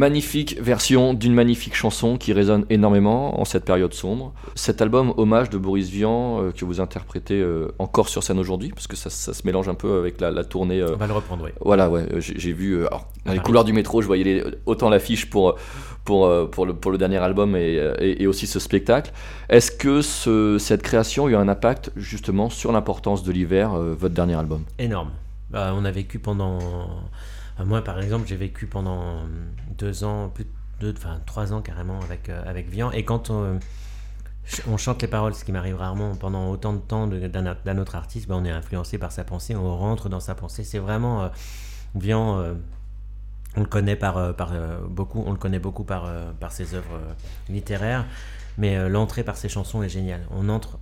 [0.00, 4.32] Magnifique version d'une magnifique chanson qui résonne énormément en cette période sombre.
[4.54, 8.70] Cet album hommage de Boris Vian euh, que vous interprétez euh, encore sur scène aujourd'hui,
[8.70, 10.80] parce que ça, ça se mélange un peu avec la, la tournée.
[10.80, 11.50] euh, On va le reprendre, oui.
[11.60, 15.28] Voilà, ouais, j'ai vu alors, dans les couloirs du métro, je voyais les- autant l'affiche
[15.28, 15.56] pour,
[16.06, 19.12] pour, pour, le, pour le dernier album et, et, et aussi ce spectacle.
[19.50, 24.14] Est-ce que ce- cette création a eu un impact justement sur l'importance de l'hiver, votre
[24.14, 24.64] dernier album?
[24.78, 25.10] Énorme.
[25.50, 26.58] Bah, on a vécu pendant.
[27.66, 29.16] moi, par exemple, j'ai vécu pendant
[29.80, 30.50] deux ans, plus de
[30.80, 32.90] deux, enfin trois ans carrément avec, euh, avec Vian.
[32.92, 33.58] Et quand on,
[34.44, 37.96] ch- on chante les paroles, ce qui m'arrive rarement pendant autant de temps d'un autre
[37.96, 40.64] artiste, bah, on est influencé par sa pensée, on rentre dans sa pensée.
[40.64, 41.22] C'est vraiment.
[41.24, 41.28] euh,
[41.96, 42.54] Vian, euh,
[43.56, 46.52] on le connaît par, euh, par euh, beaucoup, on le connaît beaucoup par, euh, par
[46.52, 47.12] ses œuvres euh,
[47.48, 48.06] littéraires,
[48.58, 50.22] mais euh, l'entrée par ses chansons est géniale.
[50.30, 50.78] On entre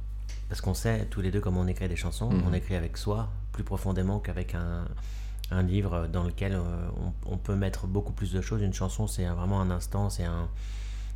[0.51, 2.31] parce qu'on sait tous les deux comment on écrit des chansons.
[2.31, 2.43] Mhm.
[2.47, 4.85] On écrit avec soi plus profondément qu'avec un,
[5.51, 6.89] un livre dans lequel euh,
[7.27, 8.63] on, peut mettre beaucoup plus de choses.
[8.63, 10.49] Une chanson, c'est vraiment un instant, c'est un,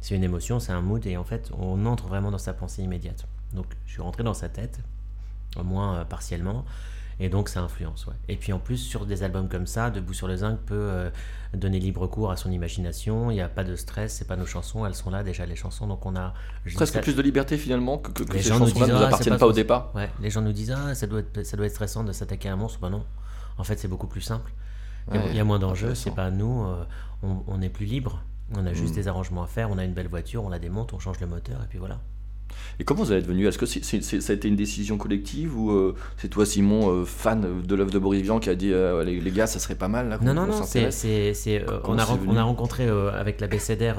[0.01, 2.83] c'est une émotion, c'est un mood, et en fait, on entre vraiment dans sa pensée
[2.83, 3.26] immédiate.
[3.53, 4.80] Donc, je suis rentré dans sa tête,
[5.57, 6.64] au moins euh, partiellement,
[7.21, 8.07] et donc ça influence.
[8.07, 8.15] Ouais.
[8.29, 11.11] Et puis en plus, sur des albums comme ça, Debout sur le zinc peut euh,
[11.55, 13.31] donner libre cours à son imagination.
[13.31, 15.57] Il n'y a pas de stress, c'est pas nos chansons, elles sont là déjà les
[15.57, 16.35] chansons, donc on a
[16.75, 18.95] Presque plus de liberté finalement que, que, que Les ces gens nous disent, ne nous
[18.97, 19.93] ah, appartiennent pas pas au départ.
[19.95, 22.49] Ouais, les gens nous disent ah ça doit être ça doit être stressant de s'attaquer
[22.49, 22.79] à un monstre.
[22.81, 23.05] Bah non,
[23.59, 24.53] en fait c'est beaucoup plus simple.
[25.11, 25.95] Il y a- Ouais, il y a moins d'enjeux.
[25.95, 26.85] C'est pas nous, euh,
[27.23, 28.23] on, on est plus libre.
[28.57, 28.97] On a juste Mm.
[28.97, 29.71] des arrangements à faire.
[29.71, 31.99] On a une belle voiture, on la démonte, on change le moteur et puis voilà.
[32.80, 34.96] Et comment vous êtes devenu Est-ce que c'est- c'est- c'est- ça a été une décision
[34.98, 38.55] collective ou euh, c'est toi, Simon, euh, fan de l'œuvre de Boris Vian, qui a
[38.55, 40.90] dit euh, les, les gars, ça serait pas mal là, Non, non, non, c'est,
[41.84, 42.32] on, a, venu?
[42.32, 43.96] on rencontré avec la BCDR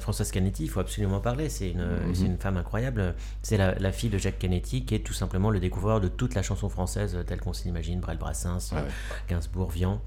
[0.00, 2.14] Françoise Canetti, il faut absolument parler, c'est une, Mhm.
[2.14, 3.14] c'est une femme incroyable.
[3.42, 6.34] C'est la, la fille de Jacques Canetti qui est tout simplement le découvreur de toute
[6.34, 8.82] la chanson française telle qu'on s'imagine, Brel Brassens, ouais.
[9.28, 10.00] Gainsbourg, Vian.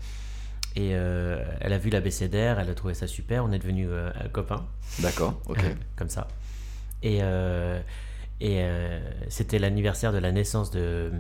[0.78, 3.88] Et elle a vu la BCDR, elle a trouvé ça super, on est devenus
[4.34, 4.66] copains.
[5.00, 5.60] D'accord, ok.
[5.96, 6.28] comme ça.
[7.06, 7.80] Et, euh,
[8.42, 9.00] et euh,
[9.30, 11.12] c'était l'anniversaire de la naissance de,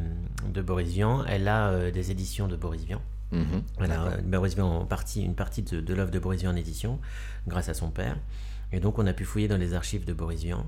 [0.53, 1.23] de Boris Vian.
[1.25, 3.01] Elle a euh, des éditions de Boris Vian.
[3.31, 3.63] Mhm.
[3.79, 6.55] Elle a Boris Vian en partie, une partie de, de l'œuvre de Boris Vian en
[6.55, 6.99] édition,
[7.47, 8.17] grâce à son père.
[8.71, 10.65] Et donc on a pu fouiller dans les archives de Boris Vian,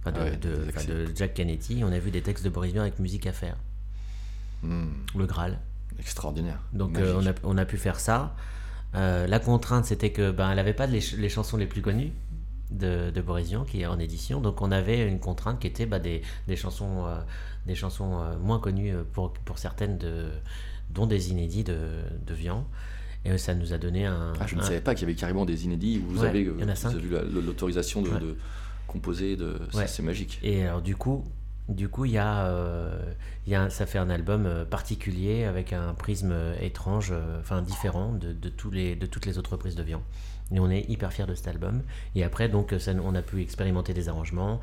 [0.00, 1.82] enfin de, Ouais, Jack Canetti.
[1.84, 3.56] On a vu des textes de Boris Vian avec musique à faire,
[4.62, 5.58] Hmm, le Graal.
[5.98, 6.58] extraordinaire.
[6.72, 8.34] Donc on, a, on a pu faire ça.
[8.94, 11.82] Euh, la contrainte, c'était que ben, elle n'avait pas les, ch- les chansons les plus
[11.82, 12.12] connues
[12.70, 14.40] de, de Boris Vian, qui est en édition.
[14.40, 17.20] Donc on avait une contrainte qui était bah, des, des chansons, euh,
[17.66, 20.26] des chansons euh, moins connues euh, pour, pour certaines, de,
[20.90, 21.76] dont des inédits de,
[22.26, 22.66] de Vian.
[23.24, 24.32] Et ça nous a donné un.
[24.40, 25.98] Ah, je ne savais pas qu'il y avait carrément des inédits.
[25.98, 26.54] Vous Ouais, avez, eu
[27.10, 28.18] la- l'autorisation de, Ouais.
[28.20, 28.36] de
[28.86, 29.36] composer.
[29.36, 29.58] De...
[29.72, 29.86] c'est- Ouais.
[29.86, 30.38] C'est magique.
[30.42, 31.24] Et alors du coup,
[31.68, 32.98] du coup, il y a, euh,
[33.46, 37.60] il y a un- ça fait un album particulier avec un prisme étrange, euh, enfin
[37.60, 40.02] différent de, de tous les, de toutes les autres prises de Vian.
[40.52, 41.82] Et on est hyper fiers de cet album.
[42.14, 44.60] Et après, donc, ça, on a pu expérimenter des arrangements,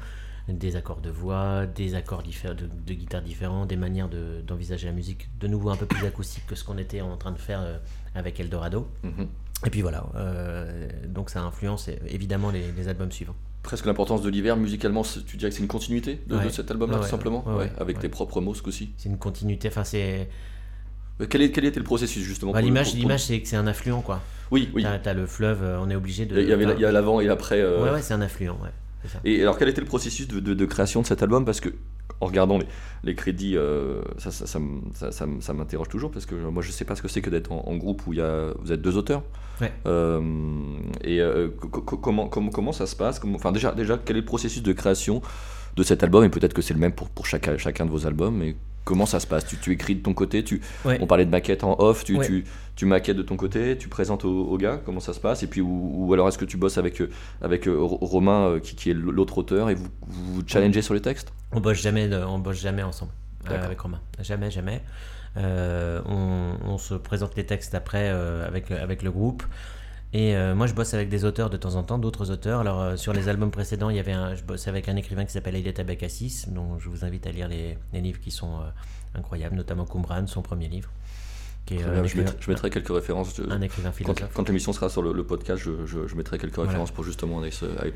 [0.49, 4.93] des accords de voix, des accords de, de guitare différents, des manières de- d'envisager la
[4.93, 7.61] musique de nouveau un peu plus acoustique que ce qu'on était en train de faire
[7.61, 7.77] euh,
[8.15, 8.87] avec Eldorado.
[9.03, 9.27] Mhm.
[9.65, 13.35] Et puis voilà, euh, donc ça influence euh, évidemment les, les albums suivants.
[13.63, 17.03] Presque l'importance de l'hiver, musicalement, tu dirais que c'est une continuité de, cet album-là, Ouais,
[17.03, 17.69] tout simplement Ouais.
[17.79, 18.91] Avec tes propres mots, ce coup-ci.
[18.97, 20.29] C'est une continuité, enfin c'est...
[21.19, 22.93] Euh, Quel, est, quel était le processus, justement Bah, l'image,
[23.25, 24.21] c'est que c'est un affluent, quoi.
[24.51, 24.83] Oui, oui.
[24.83, 26.39] T'as, t'as le fleuve, euh, on est obligé de.
[26.41, 27.59] Il y avait il y a l'avant et l'après.
[27.61, 28.69] euh, Ouais, ouais, c'est un affluent, ouais.
[29.03, 29.19] c'est ça.
[29.25, 31.43] Et alors, quel était le processus de, de- de création de cet album?
[31.45, 31.69] Parce que,
[32.21, 32.65] en regardant les,
[33.03, 34.45] les crédits, euh, ça, ça,
[35.39, 37.63] ça m'interroge toujours, parce que moi, je sais pas ce que c'est que d'être en,
[37.67, 39.23] en groupe où y a, vous êtes deux auteurs.
[39.61, 39.71] Ouais.
[39.85, 40.21] Euh,
[41.03, 43.19] et euh, co- co- comment, comment, comment ça se passe?
[43.19, 45.21] Comment- Enfin, déjà, déjà, quel est le processus de création
[45.75, 46.23] de cet album?
[46.23, 48.41] Et peut-être que c'est le même pour, pour chacun, chacun de vos albums,
[48.87, 50.97] comment ça se passe tu, tu écris de ton côté tu, Ouais.
[51.01, 52.25] On parlait de maquette en off, tu, Ouais.
[52.25, 55.43] tu, tu maquettes de ton côté, tu présentes aux, gars, comment ça se passe?
[55.43, 57.09] Et puis, ou, ou alors est-ce que tu bosses avec, euh,
[57.41, 60.93] avec euh, Ro- Romain, euh, qui, qui est l'autre auteur, et vous vous, challengez sur
[60.93, 61.33] les textes?
[61.51, 63.11] On bosse jamais, on bosse jamais ensemble
[63.49, 63.99] avec Romain.
[64.21, 64.81] Jamais, jamais.
[65.37, 69.43] Euh, on, on se présente les textes après euh, avec, avec le groupe.
[70.13, 72.61] Et euh, moi, je bosse avec des auteurs de temps en temps, d'autres auteurs.
[72.61, 75.25] Alors, euh, sur les albums précédents, il y avait un, je bossais avec un écrivain
[75.25, 78.61] qui s'appelle Elia Tabakassis, dont je vous invite à lire les, les livres qui sont
[78.61, 78.69] euh,
[79.15, 80.89] incroyables, notamment Qumran, son premier livre,
[81.67, 83.35] qui est Très euh, bien, je, mettrai, je mettrai quelques références.
[83.37, 84.31] je- un écrivain quand philosophe.
[84.33, 86.69] quand l'émission sera sur le, le podcast, je, je- je mettrai quelques Voilà.
[86.71, 87.51] références pour justement aller,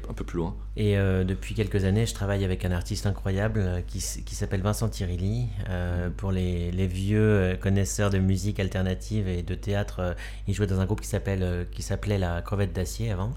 [0.10, 0.56] un peu plus loin.
[0.78, 4.90] Et euh, depuis quelques années, je travaille avec un artiste incroyable euh, qui, s'appelle Vincent
[4.90, 5.48] Tirilli.
[5.70, 10.14] Euh, pour les, les vieux connaisseurs de musique alternative et de théâtre, euh,
[10.48, 13.32] il jouait dans un groupe qui s'appelait la Crevette d'acier avant.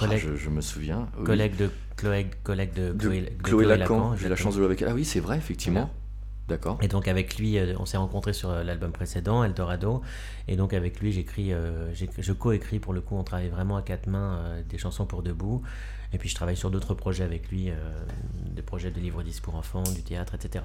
[0.00, 1.06] Ah, je, je me souviens.
[1.18, 1.24] oui.
[1.24, 4.66] collègue de Chloé, collègue de De Chloé, de Chloé Lacan, j'ai la chance de jouer
[4.66, 4.88] avec elle.
[4.88, 5.80] Ah oui, c'est vrai, effectivement.
[5.82, 5.94] Voilà.
[6.48, 6.78] D'accord.
[6.82, 10.02] Et donc avec lui, euh, on s'est rencontrés sur euh, l'album précédent, Eldorado.
[10.46, 13.16] Et donc avec lui, j'écris, euh, j'ai- je co-écris pour le coup.
[13.16, 15.62] On travaille vraiment à quatre mains des chansons pour debout.
[16.12, 17.70] Et puis je travaille sur d'autres projets avec lui,
[18.54, 20.64] des projets de livres-disques pour enfants, du théâtre, etc.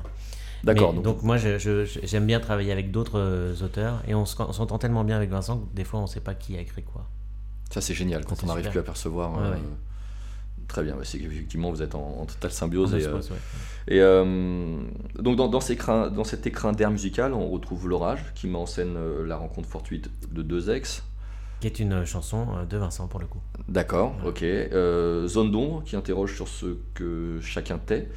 [0.63, 0.93] D'accord.
[0.93, 4.03] Donc, Donc, moi, j'aime bien travailler avec d'autres auteurs.
[4.07, 6.19] Et on se- on s'entend tellement bien avec Vincent que des fois, on ne sait
[6.19, 7.07] pas qui a écrit quoi.
[7.71, 9.33] ça, c'est génial quand on n'arrive plus à percevoir.
[9.33, 9.59] Ouais, euh, ouais.
[10.69, 10.95] Très bien.
[11.03, 12.93] c'est qu'effectivement, vous êtes en, en totale symbiose.
[12.95, 13.21] Et, se euh, ouais.
[13.89, 14.77] et, euh,
[15.19, 18.57] donc, dans, dans, ces crins- dans cet écrin d'air musical, on retrouve L'Orage, qui met
[18.57, 21.03] en scène euh, la rencontre fortuite de deux ex.
[21.59, 23.39] Qui est une chanson de Vincent pour le coup.
[23.67, 24.29] D'accord, Ouais.
[24.29, 24.43] ok.
[24.43, 28.07] Euh, Zone d'ombre qui interroge sur ce que chacun tait.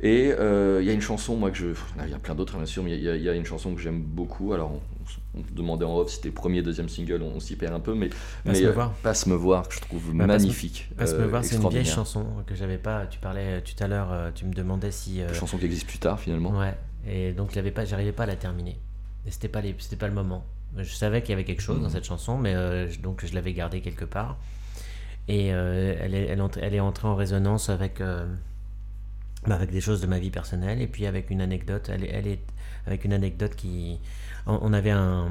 [0.00, 1.66] Et euh, il y a une chanson, moi que je.
[2.04, 3.80] Il y a plein d'autres bien sûr, mais il y, y a une chanson que
[3.80, 4.52] j'aime beaucoup.
[4.52, 4.80] Alors
[5.34, 7.80] on, se demandait en off si c'était le premier, deuxième single, on, s'y perd un
[7.80, 8.08] peu, mais.
[8.08, 8.92] Passe mais, me euh, voir.
[9.02, 10.88] Passe me voir, que je trouve Bah, Passe me- magnifique.
[10.96, 13.06] Parce que euh, voir, c'est une vieille chanson que j'avais pas.
[13.06, 15.20] Tu parlais euh, tout à l'heure, tu me demandais si.
[15.22, 16.50] euh, Chanson qui existe plus tard finalement.
[16.58, 16.74] Ouais.
[17.06, 18.78] Et donc pas, j'arrivais pas à la terminer.
[19.26, 20.44] Et c'était pas les, c'était pas le moment.
[20.76, 21.90] Je savais qu'il y avait quelque chose dans Mhm.
[21.92, 24.36] cette chanson, mais euh, donc je l'avais gardée quelque part.
[25.28, 28.26] Et euh, elle, est, elle, elle est entrée en résonance avec, euh,
[29.46, 31.90] bah, avec des choses de ma vie personnelle et puis avec une anecdote.
[31.92, 32.40] Elle elle est
[32.86, 33.98] avec une anecdote qui,
[34.46, 35.28] on, avait un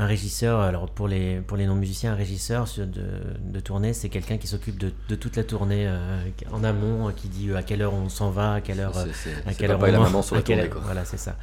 [0.00, 2.86] un régisseur, alors pour les, pour les non-musiciens, un régisseur de,
[3.42, 6.20] de tournée, c'est quelqu'un qui s'occupe de, de toute la tournée euh,
[6.52, 9.12] en amont, euh, qui dit à quelle heure on s'en va, à quelle heure, C'est-
[9.12, 10.82] c'est- à quelle heure la maman sur la tournée quoi.
[10.84, 11.36] Voilà, c'est ça.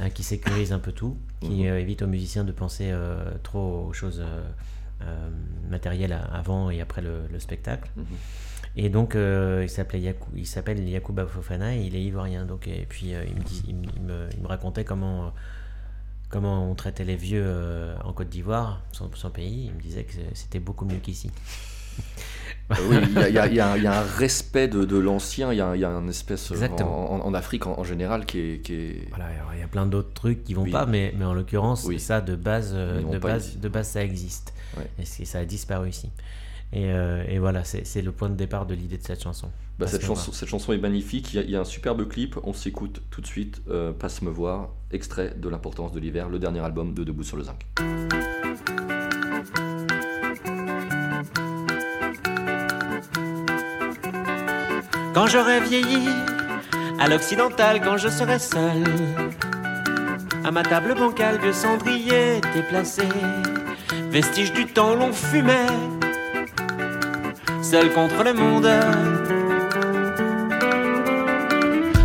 [0.00, 1.66] Euh, qui sécurise un peu tout, qui Mhm.
[1.66, 4.42] euh, évite aux musiciens de penser euh, trop aux choses euh,
[5.02, 5.28] euh,
[5.68, 7.90] matérielles avant et après le, le spectacle.
[7.96, 8.04] Mhm.
[8.76, 12.44] Et donc, euh, il s'appelait Yakou- il s'appelle Yacouba Fofana et il est ivoirien.
[12.46, 15.24] Donc, et puis, euh, il, me dit- il me- il me, il me racontait comment,
[15.24, 15.28] euh,
[16.32, 19.66] comment on traitait les vieux euh, en Côte d'Ivoire, son, son pays.
[19.66, 21.30] Il me disait que c'était beaucoup mieux qu'ici.
[22.88, 22.96] Oui,
[23.28, 25.58] il y a, y y un- il y a un respect de, de l'ancien, il
[25.58, 27.12] y a, un espèce euh, Exactement.
[27.12, 29.68] en, en- en Afrique en, en général qui est, qui est- Voilà, il y a
[29.68, 30.70] plein d'autres trucs qui vont Oui.
[30.70, 32.00] pas, mais, mais en l'occurrence, Oui.
[32.00, 34.54] ça de base, euh, de base, de base, ça existe.
[34.78, 34.88] Ouais.
[35.00, 36.08] Et ça a disparu ici.
[36.72, 39.50] Et, euh, et voilà, c'est le point de départ de l'idée de cette chanson.
[39.78, 42.06] Bah, cette, chanson, cette chanson est magnifique, il y, a, il y a un superbe
[42.08, 46.28] clip, on s'écoute tout de suite, euh, Passe me voir, extrait de l'importance de l'hiver,
[46.28, 47.66] le dernier album de Debout sur le zinc.
[55.14, 56.08] Quand j'aurai vieilli,
[56.98, 58.84] à l'occidental, quand je serai seul.
[60.44, 63.02] À ma table bancale, vieux cendrier déplacé,
[64.10, 65.66] vestige du temps l'on fumait,
[67.72, 68.68] seul contre le monde.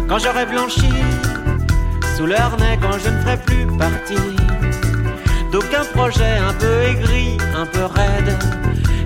[0.08, 0.94] Quand j'aurai blanchi,
[2.16, 4.38] sous leur nez, quand je ne ferai plus partie
[5.52, 8.32] d'aucun projet un peu aigri, un peu raide,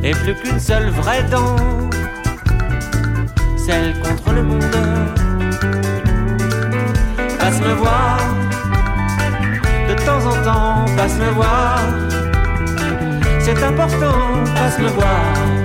[0.04, 1.56] et plus qu'une seule vraie dent,
[3.58, 4.78] celle contre le monde.
[7.40, 8.20] Passe me voir,
[9.90, 11.80] de temps en temps, passe me voir,
[13.40, 15.61] c'est important, passe me voir,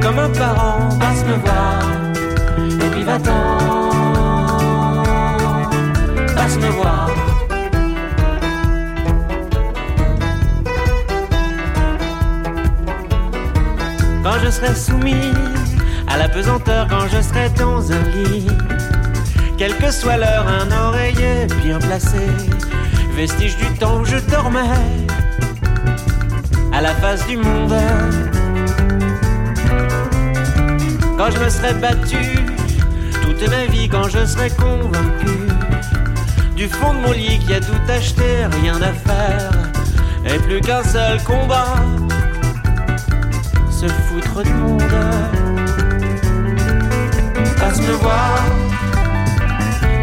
[0.00, 1.82] comme un parent, passe me voir,
[2.58, 3.58] et puis va-t'en,
[6.34, 7.08] passe me voir.
[14.38, 15.32] quand je serai soumis
[16.06, 18.46] à la pesanteur, quand je serai dans un lit.
[19.56, 22.26] Quelle que soit l'heure, un oreiller bien placé,
[23.16, 24.60] vestige du temps où je dormais,
[26.72, 27.74] à la face du monde.
[31.18, 32.16] Quand je me serai battu
[33.22, 35.48] toute ma vie, quand je serai convaincu
[36.54, 39.50] du fond de mon lit qu'il y a tout acheté, rien à faire,
[40.24, 41.74] et plus qu'un seul combat
[43.68, 44.82] se foutre du monde.
[47.58, 48.38] Passe me voir,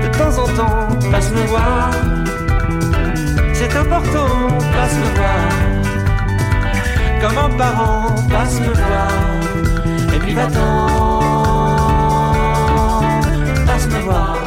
[0.04, 1.92] de temps en temps, passe me voir.
[3.54, 5.48] C'est important, passe me voir.
[7.22, 9.45] Comme un parent, passe me voir.
[10.16, 11.20] Et puis va-t'en,
[13.66, 14.45] passe me voir.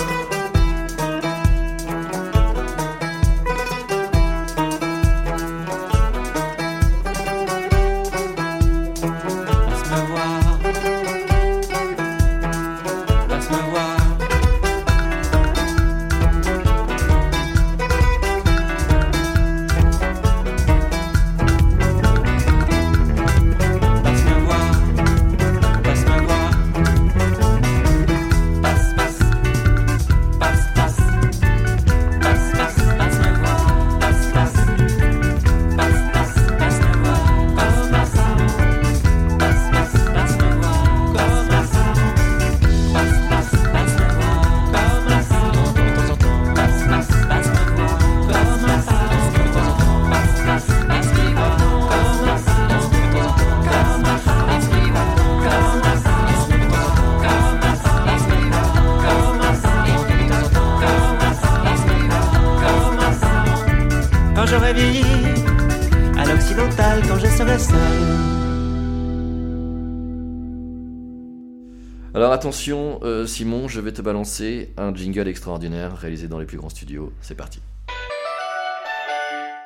[72.70, 76.68] Attention, euh, Simon, je vais te balancer un jingle extraordinaire réalisé dans les plus grands
[76.68, 77.12] studios.
[77.22, 77.60] C'est parti.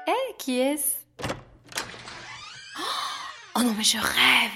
[0.07, 0.99] Eh, qui est-ce?
[3.57, 4.51] Oh non, mais je rêve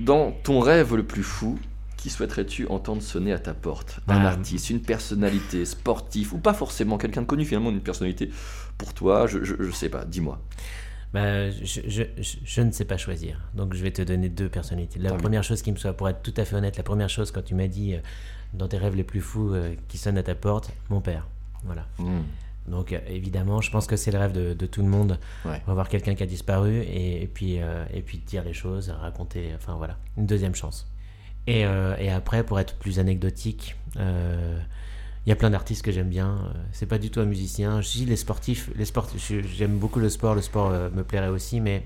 [0.00, 1.58] Dans ton rêve le plus fou,
[1.96, 3.98] qui souhaiterais-tu entendre sonner à ta porte?
[4.08, 4.28] Un Ah.
[4.28, 8.30] artiste, une personnalité, sportif, ou pas forcément quelqu'un de connu, finalement une personnalité?
[8.78, 10.40] Pour toi, je, je, je sais pas, dis-moi.
[11.12, 13.40] Bah, je, je, je, je ne sais pas choisir.
[13.54, 15.00] Donc, je vais te donner deux personnalités.
[15.00, 15.20] La Tant mieux.
[15.22, 17.42] première chose qui me soit, pour être tout à fait honnête, la première chose quand
[17.42, 17.98] tu m'as dit euh,
[18.54, 21.26] dans tes rêves les plus fous euh, qui sonne à ta porte, mon père.
[21.64, 21.86] Voilà.
[21.98, 22.20] Hmm.
[22.68, 25.18] Donc, euh, évidemment, je pense que c'est le rêve de, de tout le monde.
[25.44, 25.60] Ouais.
[25.66, 27.54] Revoir quelqu'un qui a disparu et, et puis,
[27.92, 29.50] et puis dire les choses, raconter.
[29.56, 29.96] Enfin, voilà.
[30.16, 30.88] Une deuxième chance.
[31.48, 33.74] Et, et après, pour être plus anecdotique,
[35.26, 36.28] il y a plein d'artistes que j'aime bien.
[36.54, 37.80] Euh, C'est pas du tout un musicien.
[37.80, 38.70] Je dis les sportifs.
[38.76, 39.08] Les sports,
[39.56, 40.34] j'aime beaucoup le sport.
[40.34, 41.84] Le sport euh, me plairait aussi, mais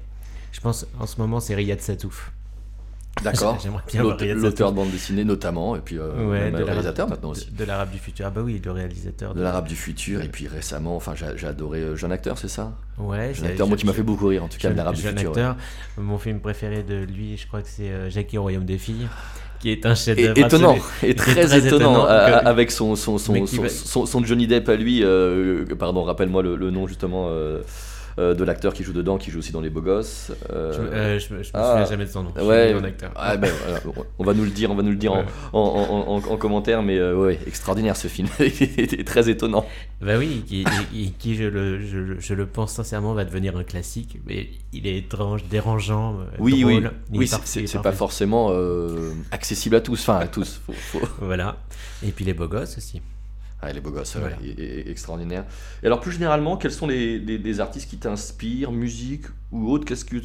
[0.52, 2.30] je pense en ce moment c'est Riyad Satouf.
[3.22, 3.58] D'accord.
[3.62, 4.02] J'aimerais bien
[4.34, 7.30] L'auteur de bande dessinée notamment, et puis euh, Ouais, même de le l'arabe- réalisateur maintenant
[7.30, 7.48] aussi.
[7.50, 8.26] De, de l'arabe du futur.
[8.26, 9.34] Ah bah oui, le réalisateur.
[9.34, 12.76] De l'arabe du futur, et puis récemment, enfin j'ai adoré euh, Jeune Acteur, c'est ça?
[12.98, 15.02] Ouais, Jeune Acteur, moi qui m'a fait beaucoup rire en tout cas, Jeune- l'arabe du
[15.02, 15.30] jeune futur.
[15.32, 15.42] ouais.
[15.42, 15.56] acteur.
[15.96, 19.06] Mon film préféré de lui, je crois que c'est euh, Jackie au royaume des filles,
[19.64, 22.96] qui est un chef d'œuvre étonnant, et très, très étonnant, étonnant, euh, que- avec son,
[22.96, 26.70] son, son, son, va- son- son Johnny Depp à lui, euh, pardon, rappelle-moi le, le
[26.70, 27.28] nom justement
[28.18, 30.32] euh, euh, de l'acteur qui joue dedans, qui joue aussi dans Les Beaux Gosses.
[30.50, 31.70] euh, Je, euh, je me je me ah.
[31.72, 32.32] souviens jamais de son nom.
[32.40, 33.10] Ouais, acteur.
[33.16, 33.50] ah, ben,
[34.18, 35.24] on va nous le dire, on va nous le dire en- Ouais.
[35.52, 38.44] en, en, en- en commentaire, mais euh, ouais, extraordinaire ce film, il
[39.00, 39.66] est très étonnant.
[40.00, 44.18] Bah oui, qui, qui- qui, je, le, je, pense sincèrement, va devenir un classique.
[44.26, 46.72] Mais il est étrange, dérangeant, euh, Oui, drôle.
[47.10, 50.60] oui, oui, est c'est- pas forcément euh, accessible à tous, enfin à tous.
[50.66, 51.56] faut- faut- Voilà.
[52.06, 53.00] Et puis les beaux gosses aussi.
[53.64, 54.36] Ah, il est beau gosse, ouais,
[54.86, 55.44] extraordinaire.
[55.82, 59.84] Et alors plus généralement, quels sont les, les- les artistes qui t'inspirent, musique ou autre
[59.86, 60.16] Qu'est-ce que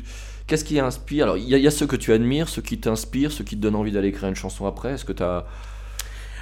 [0.47, 1.23] qu'est-ce qui inspire?
[1.25, 3.43] Alors il y, a- il y a ceux que tu admires, ceux qui t'inspirent, ceux
[3.43, 4.93] qui te donnent envie d'aller écrire une chanson après.
[4.93, 5.45] Est-ce que tu as,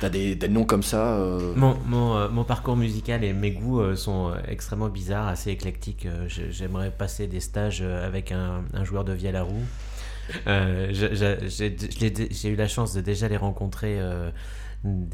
[0.09, 3.81] des, des noms comme ça euh, Mon, mon, euh, mon parcours musical et mes goûts
[3.81, 6.07] euh, sont extrêmement bizarres, assez éclectiques.
[6.27, 9.63] J'ai- J'aimerais passer des stages avec un, un joueur de vielle à roue.
[10.91, 13.99] J'ai eu la chance de déjà les rencontrer.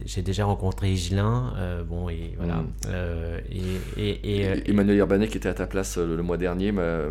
[0.05, 2.57] J'ai déjà rencontré Higelin, euh, bon et voilà.
[2.57, 2.73] Mm.
[2.87, 6.37] Euh, et, et, et, euh, Emmanuel Urbanet qui était à ta place le, le mois
[6.37, 7.07] dernier m'a,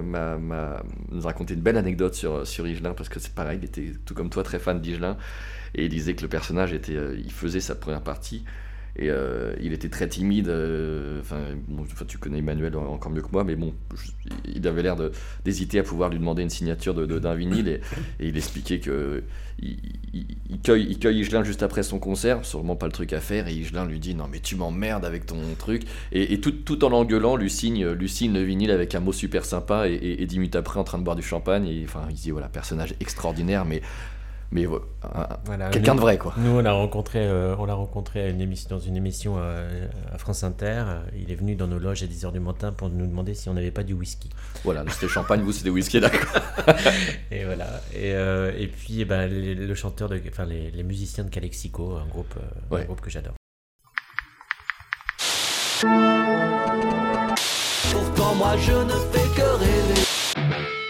[1.11, 3.93] nous a raconté une belle anecdote sur, sur Higelin parce que c'est pareil, il était
[4.05, 5.17] tout comme toi très fan d'Higelin
[5.75, 8.45] et il disait que le personnage était, il faisait sa première partie
[8.97, 10.49] et euh, il était très timide.
[10.49, 11.39] euh, Enfin,
[12.07, 13.73] tu connais Emmanuel en- encore mieux que moi, mais bon,
[14.55, 14.97] il avait l'air
[15.45, 17.81] d'hésiter à pouvoir lui demander une signature d'un vinyle et,
[18.21, 19.23] il expliquait que
[19.61, 19.79] il,
[20.13, 23.49] il- il cueille, il Higelin juste après son concert, sûrement pas le truc à faire,
[23.49, 27.37] et Higelin lui dit non mais tu m'emmerdes avec ton truc, et, tout, en l'engueulant,
[27.37, 30.79] lui signe, lui signe le vinyle avec un mot super sympa, et, dix minutes après
[30.81, 33.81] en train de boire du champagne, et enfin il dit voilà, personnage extraordinaire, mais,
[34.53, 36.35] mais voilà, un- voilà, quelqu'un de vrai quoi.
[36.37, 39.87] Nous, on l'a rencontré, euh, on l'a rencontré à une émission, dans une émission euh,
[40.13, 40.85] à France Inter.
[40.87, 43.49] Euh, Il est venu dans nos loges à 10h du matin pour nous demander si
[43.49, 44.29] on n'avait pas du whisky.
[44.63, 46.21] Voilà, c'était champagne, vous c'était whisky, d'accord.
[47.31, 47.81] Et voilà.
[47.95, 51.31] Et, euh, et puis, eh ben, les- le chanteur, de, enfin les, les musiciens de
[51.31, 52.83] Calexico, un groupe, euh, Ouais.
[52.83, 53.35] un groupe que j'adore.
[57.91, 60.82] Pourtant moi je ne fais que rêver.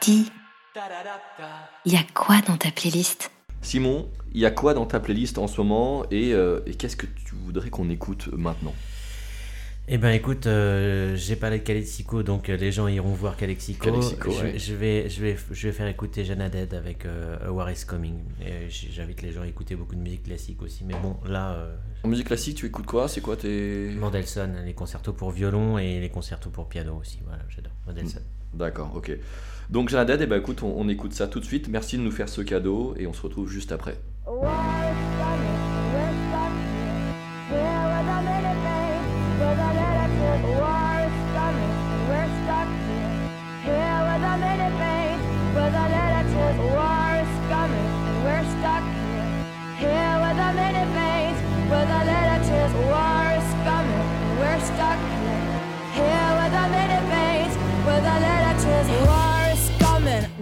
[0.00, 0.30] Dis,
[0.74, 1.70] Ta-da-da-ta.
[1.84, 3.30] y a quoi dans ta playlist?
[3.62, 6.96] Simon, il y a quoi dans ta playlist en ce moment, et, euh, et qu'est-ce
[6.96, 8.74] que tu voudrais qu'on écoute maintenant?
[9.90, 13.86] Eh ben écoute, euh, j'ai parlé de Calexico, donc euh, les gens iront voir Calexico.
[13.86, 14.58] Calexico, je, ouais.
[14.58, 17.86] je vais, je, vais, je vais faire écouter Jana Dead avec euh, A War is
[17.86, 18.16] Coming.
[18.68, 20.84] J'invite les gens à écouter beaucoup de musique classique aussi.
[20.84, 23.08] Mais bon, là, euh, En musique classique, tu écoutes quoi?
[23.08, 23.88] C'est quoi tes...
[23.98, 27.20] Mendelssohn, les concertos pour violon et les concertos pour piano aussi.
[27.26, 28.22] Voilà, j'adore Mendelssohn.
[28.52, 29.10] D'accord, ok.
[29.70, 31.68] Donc Jeanne Dead, eh ben, écoute, on, on écoute ça tout de suite.
[31.68, 33.96] Merci de nous faire ce cadeau et on se retrouve juste après.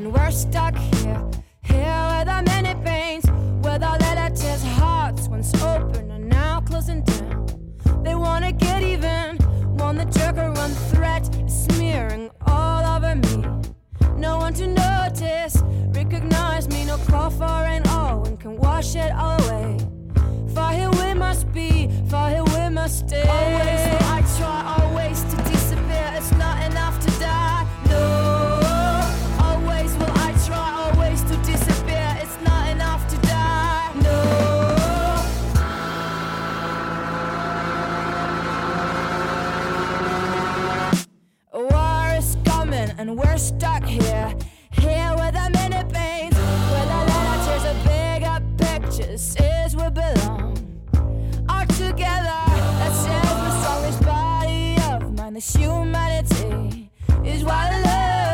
[0.06, 1.20] We're stuck here,
[1.62, 3.24] here with our many pains,
[3.62, 7.46] with our letters, hearts once open and now closing down.
[8.04, 9.36] They wanna get even,
[9.76, 13.44] want the jerk or one threat smearing all over me.
[14.16, 19.10] No one to notice, recognize me, no call for rain, all one can wash it
[19.10, 19.76] all away.
[20.54, 23.22] Far here we must be, far here we must stay.
[23.22, 25.45] Always I try, always to
[43.08, 44.34] and we're stuck here.
[44.70, 50.56] Here with our many pains, with our letters of bigger pictures, is we belong.
[51.48, 52.42] All together,
[52.80, 55.34] that says we're strongest body of mine.
[55.34, 56.90] This humanity
[57.24, 58.25] is what love,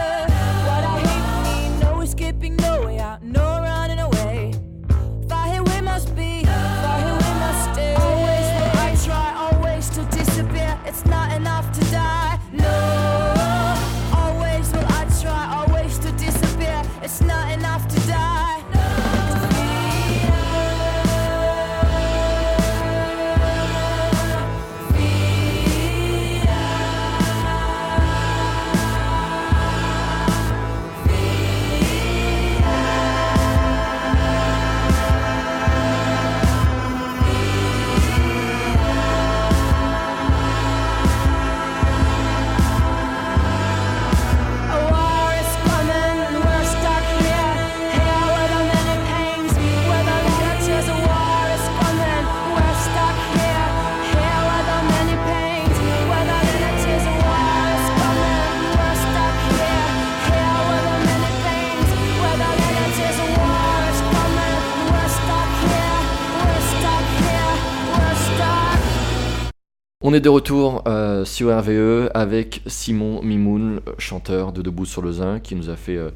[70.02, 75.12] On est de retour euh, sur RVE avec Simon Mimoun, chanteur de Debout sur le
[75.12, 76.10] Zin, qui nous a fait euh,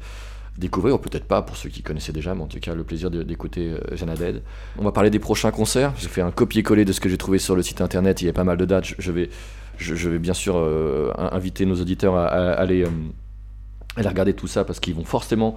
[0.57, 3.09] découvrir, ou peut-être pas pour ceux qui connaissaient déjà, mais en tout cas le plaisir
[3.09, 4.41] d'écouter euh, Jana Dead.
[4.77, 5.93] On va parler des prochains concerts.
[5.97, 8.21] J'ai fait un copier-coller de ce que j'ai trouvé sur le site internet.
[8.21, 8.87] Il y a pas mal de dates.
[8.99, 9.29] Je- vais,
[9.77, 12.89] je, vais bien sûr euh, in- inviter nos auditeurs à, à aller, euh,
[13.95, 15.55] aller regarder tout ça parce qu'ils vont forcément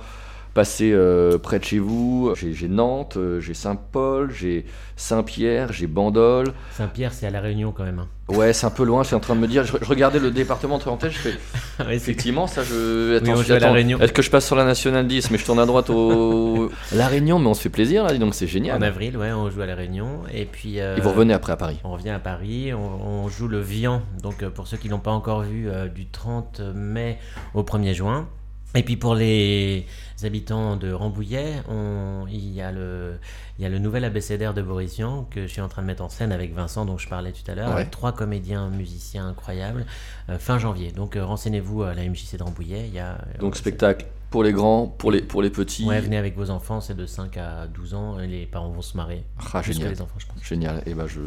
[0.55, 2.32] passer euh, près de chez vous.
[2.36, 4.64] J'ai Nantes, euh, j'ai Saint-Paul, j'ai
[4.96, 6.53] Saint-Pierre, j'ai Bandol.
[6.72, 8.01] Saint-Pierre, c'est à La Réunion quand même.
[8.01, 8.09] hein.
[8.28, 9.03] Ouais, c'est un peu loin.
[9.03, 9.64] Je suis en train de me dire.
[9.64, 11.11] Je, je regardais le département de tête.
[11.11, 11.34] Je fais.
[11.84, 13.18] Ouais, Effectivement, ça, je.
[13.22, 13.98] Oui, on je- joue à La Réunion.
[13.98, 16.70] Est-ce que je passe sur la nationale 10 Mais je tourne à droite au.
[16.94, 18.84] La Réunion, mais on se fait plaisir là, dis donc c'est En génial.
[18.84, 20.20] avril, ouais, on joue à La Réunion.
[20.32, 20.78] Et puis.
[20.80, 21.80] euh, Et vous revenez après à Paris.
[21.82, 25.11] On revient à Paris, on, on joue le Vian, donc pour ceux qui l'ont pas
[25.11, 27.18] encore vu, euh, du 30 mai
[27.55, 28.28] au 1er juin.
[28.77, 29.87] Et puis pour les
[30.23, 33.14] habitants de Rambouillet, on- il, y a le,
[33.59, 35.87] il y a le nouvel abécédaire de Boris Vian que je suis en train de
[35.89, 37.75] mettre en scène avec Vincent dont je parlais tout à l'heure, Ouais.
[37.77, 39.87] avec trois comédiens musiciens incroyables,
[40.29, 40.93] euh, fin janvier.
[40.93, 42.87] Donc euh, renseignez-vous à la MJC de Rambouillet.
[42.87, 45.85] Il y a, Donc euh, spectacle pour les grands, pour les, pour les petits.
[45.87, 48.83] Ouais, venez avec vos enfants, c'est de 5 à 12 ans, et les parents vont
[48.83, 49.25] se marrer.
[49.53, 49.91] Ah, génial.
[49.91, 50.45] les enfants, je pense.
[50.45, 50.83] Génial.
[50.87, 51.21] Et ben je,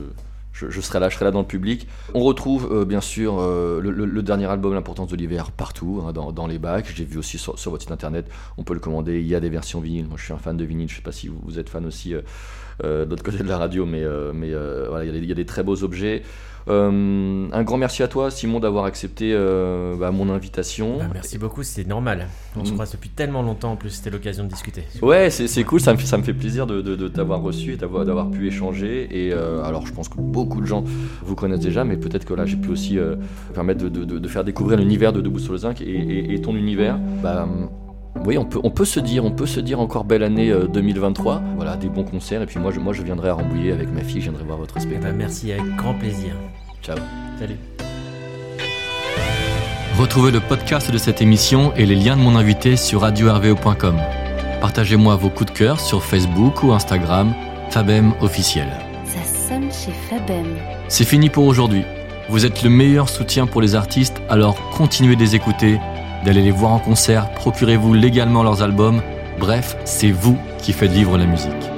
[0.54, 1.88] je, serai là, je serai là dans le public.
[2.14, 6.47] On retrouve euh, bien sûr euh, le, dernier album, L'importance de l'hiver, partout, hein, dans,
[6.47, 6.91] les bacs.
[6.95, 9.20] J'ai vu aussi sur, sur votre site internet, on peut le commander.
[9.20, 10.08] Il y a des versions vinyle.
[10.08, 10.89] Moi, je suis un fan de vinyle.
[10.89, 12.22] Je sais pas si vous, êtes fan aussi euh,
[12.82, 15.19] de l'autre côté de la radio, mais, euh, mais euh, voilà, il y, a des-
[15.24, 16.24] il y a des très beaux objets.
[16.69, 20.97] Euh, un grand merci à toi, Simon, d'avoir accepté euh, bah, mon invitation.
[20.97, 22.28] Bah, merci beaucoup, c'est normal.
[22.55, 22.74] On se Mm.
[22.76, 24.84] croise depuis tellement longtemps, en plus c'était l'occasion de discuter.
[25.01, 27.74] Ouais, c'est cool, ça me, fait, ça me fait plaisir de, de- de t'avoir reçu
[27.74, 29.09] et d'avoir pu échanger.
[29.11, 30.86] Et euh, alors, je pense que beaucoup de gens
[31.24, 33.15] vous connaissent déjà, mais peut-être que là, j'ai pu aussi euh,
[33.53, 36.55] permettre de, de- faire découvrir l'univers de Debout sur le Zinc et, et- et ton
[36.55, 36.97] univers.
[37.21, 37.45] Bah,
[38.26, 40.68] oui, on peut, on peut se dire, on peut se dire encore belle année euh,
[40.68, 41.41] 2023.
[41.55, 42.41] Voilà, des bons concerts.
[42.41, 44.57] Et puis moi, je, moi, je viendrai à Rambouillet avec ma fille, je viendrai voir
[44.57, 45.05] votre Eh spectacle.
[45.11, 46.34] ben, merci, avec grand plaisir.
[46.82, 46.97] Ciao.
[47.39, 47.57] Salut.
[49.99, 53.95] Retrouvez le podcast de cette émission et les liens de mon invité sur radio-rvo.com.
[54.61, 57.34] Partagez-moi vos coups de cœur sur Facebook ou Instagram,
[57.70, 58.68] Fabem officiel.
[59.05, 60.45] Ça sonne chez Fabem.
[60.88, 61.84] C'est fini pour aujourd'hui.
[62.30, 65.80] Vous êtes le meilleur soutien pour les artistes, alors continuez de les écouter,
[66.24, 69.01] d'aller les voir en concert, procurez-vous légalement leurs albums.
[69.39, 71.72] Bref, c'est vous qui faites vivre la musique.